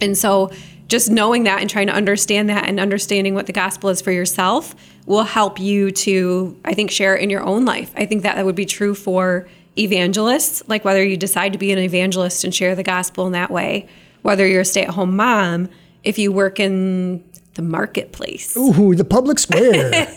And 0.00 0.16
so 0.16 0.50
just 0.88 1.10
knowing 1.10 1.44
that 1.44 1.60
and 1.60 1.70
trying 1.70 1.86
to 1.86 1.92
understand 1.92 2.48
that 2.48 2.66
and 2.68 2.80
understanding 2.80 3.34
what 3.34 3.46
the 3.46 3.52
gospel 3.52 3.90
is 3.90 4.00
for 4.00 4.10
yourself 4.10 4.74
will 5.06 5.22
help 5.22 5.60
you 5.60 5.90
to, 5.92 6.56
I 6.64 6.74
think, 6.74 6.90
share 6.90 7.16
it 7.16 7.22
in 7.22 7.30
your 7.30 7.42
own 7.42 7.64
life. 7.64 7.92
I 7.96 8.06
think 8.06 8.22
that 8.22 8.36
that 8.36 8.44
would 8.44 8.56
be 8.56 8.66
true 8.66 8.94
for 8.94 9.48
evangelists, 9.78 10.62
like 10.68 10.84
whether 10.84 11.04
you 11.04 11.16
decide 11.16 11.52
to 11.52 11.58
be 11.58 11.72
an 11.72 11.78
evangelist 11.78 12.44
and 12.44 12.54
share 12.54 12.74
the 12.74 12.82
gospel 12.82 13.26
in 13.26 13.32
that 13.32 13.50
way, 13.50 13.88
whether 14.22 14.46
you're 14.46 14.62
a 14.62 14.64
stay 14.64 14.82
at 14.82 14.90
home 14.90 15.16
mom, 15.16 15.68
if 16.02 16.18
you 16.18 16.32
work 16.32 16.58
in 16.58 17.22
the 17.60 17.68
marketplace. 17.68 18.56
Ooh, 18.56 18.94
the 18.94 19.04
public 19.04 19.38
square. 19.38 19.90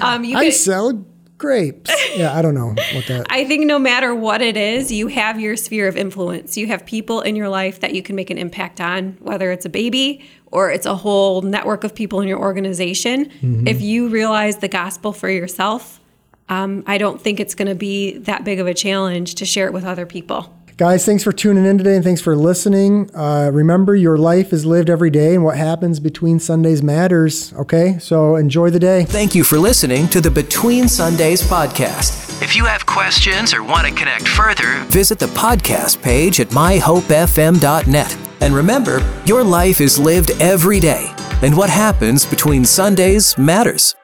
Um, 0.00 0.24
you 0.24 0.36
I 0.36 0.46
could- 0.46 0.54
sell 0.54 1.04
grapes. 1.38 1.90
Yeah, 2.16 2.36
I 2.36 2.42
don't 2.42 2.54
know 2.54 2.68
what 2.94 3.06
that. 3.08 3.26
I 3.30 3.44
think 3.44 3.66
no 3.66 3.78
matter 3.78 4.14
what 4.14 4.40
it 4.42 4.56
is, 4.56 4.90
you 4.92 5.06
have 5.08 5.40
your 5.40 5.56
sphere 5.56 5.88
of 5.88 5.96
influence. 5.96 6.56
You 6.56 6.66
have 6.68 6.84
people 6.84 7.20
in 7.20 7.36
your 7.36 7.48
life 7.48 7.80
that 7.80 7.94
you 7.94 8.02
can 8.02 8.16
make 8.16 8.30
an 8.30 8.38
impact 8.38 8.80
on, 8.80 9.16
whether 9.20 9.50
it's 9.52 9.64
a 9.64 9.68
baby 9.68 10.24
or 10.46 10.70
it's 10.70 10.86
a 10.86 10.94
whole 10.96 11.42
network 11.42 11.84
of 11.84 11.94
people 11.94 12.20
in 12.20 12.28
your 12.28 12.38
organization. 12.38 13.30
If 13.66 13.80
you 13.80 14.08
realize 14.08 14.58
the 14.58 14.68
gospel 14.68 15.12
for 15.12 15.28
yourself, 15.28 16.00
um, 16.48 16.82
I 16.86 16.98
don't 16.98 17.20
think 17.20 17.40
it's 17.40 17.54
going 17.54 17.68
to 17.68 17.74
be 17.74 18.18
that 18.18 18.44
big 18.44 18.58
of 18.60 18.66
a 18.66 18.74
challenge 18.74 19.36
to 19.36 19.44
share 19.44 19.66
it 19.66 19.72
with 19.72 19.84
other 19.84 20.06
people. 20.06 20.54
Guys, 20.76 21.06
thanks 21.06 21.22
for 21.22 21.30
tuning 21.30 21.64
in 21.64 21.78
today 21.78 21.94
and 21.94 22.02
thanks 22.02 22.20
for 22.20 22.34
listening. 22.34 23.08
Uh, 23.14 23.48
remember, 23.52 23.94
your 23.94 24.18
life 24.18 24.52
is 24.52 24.66
lived 24.66 24.90
every 24.90 25.10
day, 25.10 25.34
and 25.34 25.44
what 25.44 25.56
happens 25.56 26.00
between 26.00 26.40
Sundays 26.40 26.82
matters. 26.82 27.52
Okay, 27.54 27.96
so 28.00 28.34
enjoy 28.34 28.70
the 28.70 28.80
day. 28.80 29.04
Thank 29.04 29.36
you 29.36 29.44
for 29.44 29.56
listening 29.56 30.08
to 30.08 30.20
the 30.20 30.32
Between 30.32 30.88
Sundays 30.88 31.42
podcast. 31.42 32.42
If 32.42 32.56
you 32.56 32.64
have 32.64 32.86
questions 32.86 33.54
or 33.54 33.62
want 33.62 33.86
to 33.86 33.94
connect 33.94 34.26
further, 34.26 34.82
visit 34.86 35.20
the 35.20 35.26
podcast 35.26 36.02
page 36.02 36.40
at 36.40 36.48
myhopefm.net. 36.48 38.18
And 38.40 38.52
remember, 38.52 39.22
your 39.26 39.44
life 39.44 39.80
is 39.80 39.96
lived 39.96 40.32
every 40.40 40.80
day, 40.80 41.06
and 41.42 41.56
what 41.56 41.70
happens 41.70 42.26
between 42.26 42.64
Sundays 42.64 43.38
matters. 43.38 43.94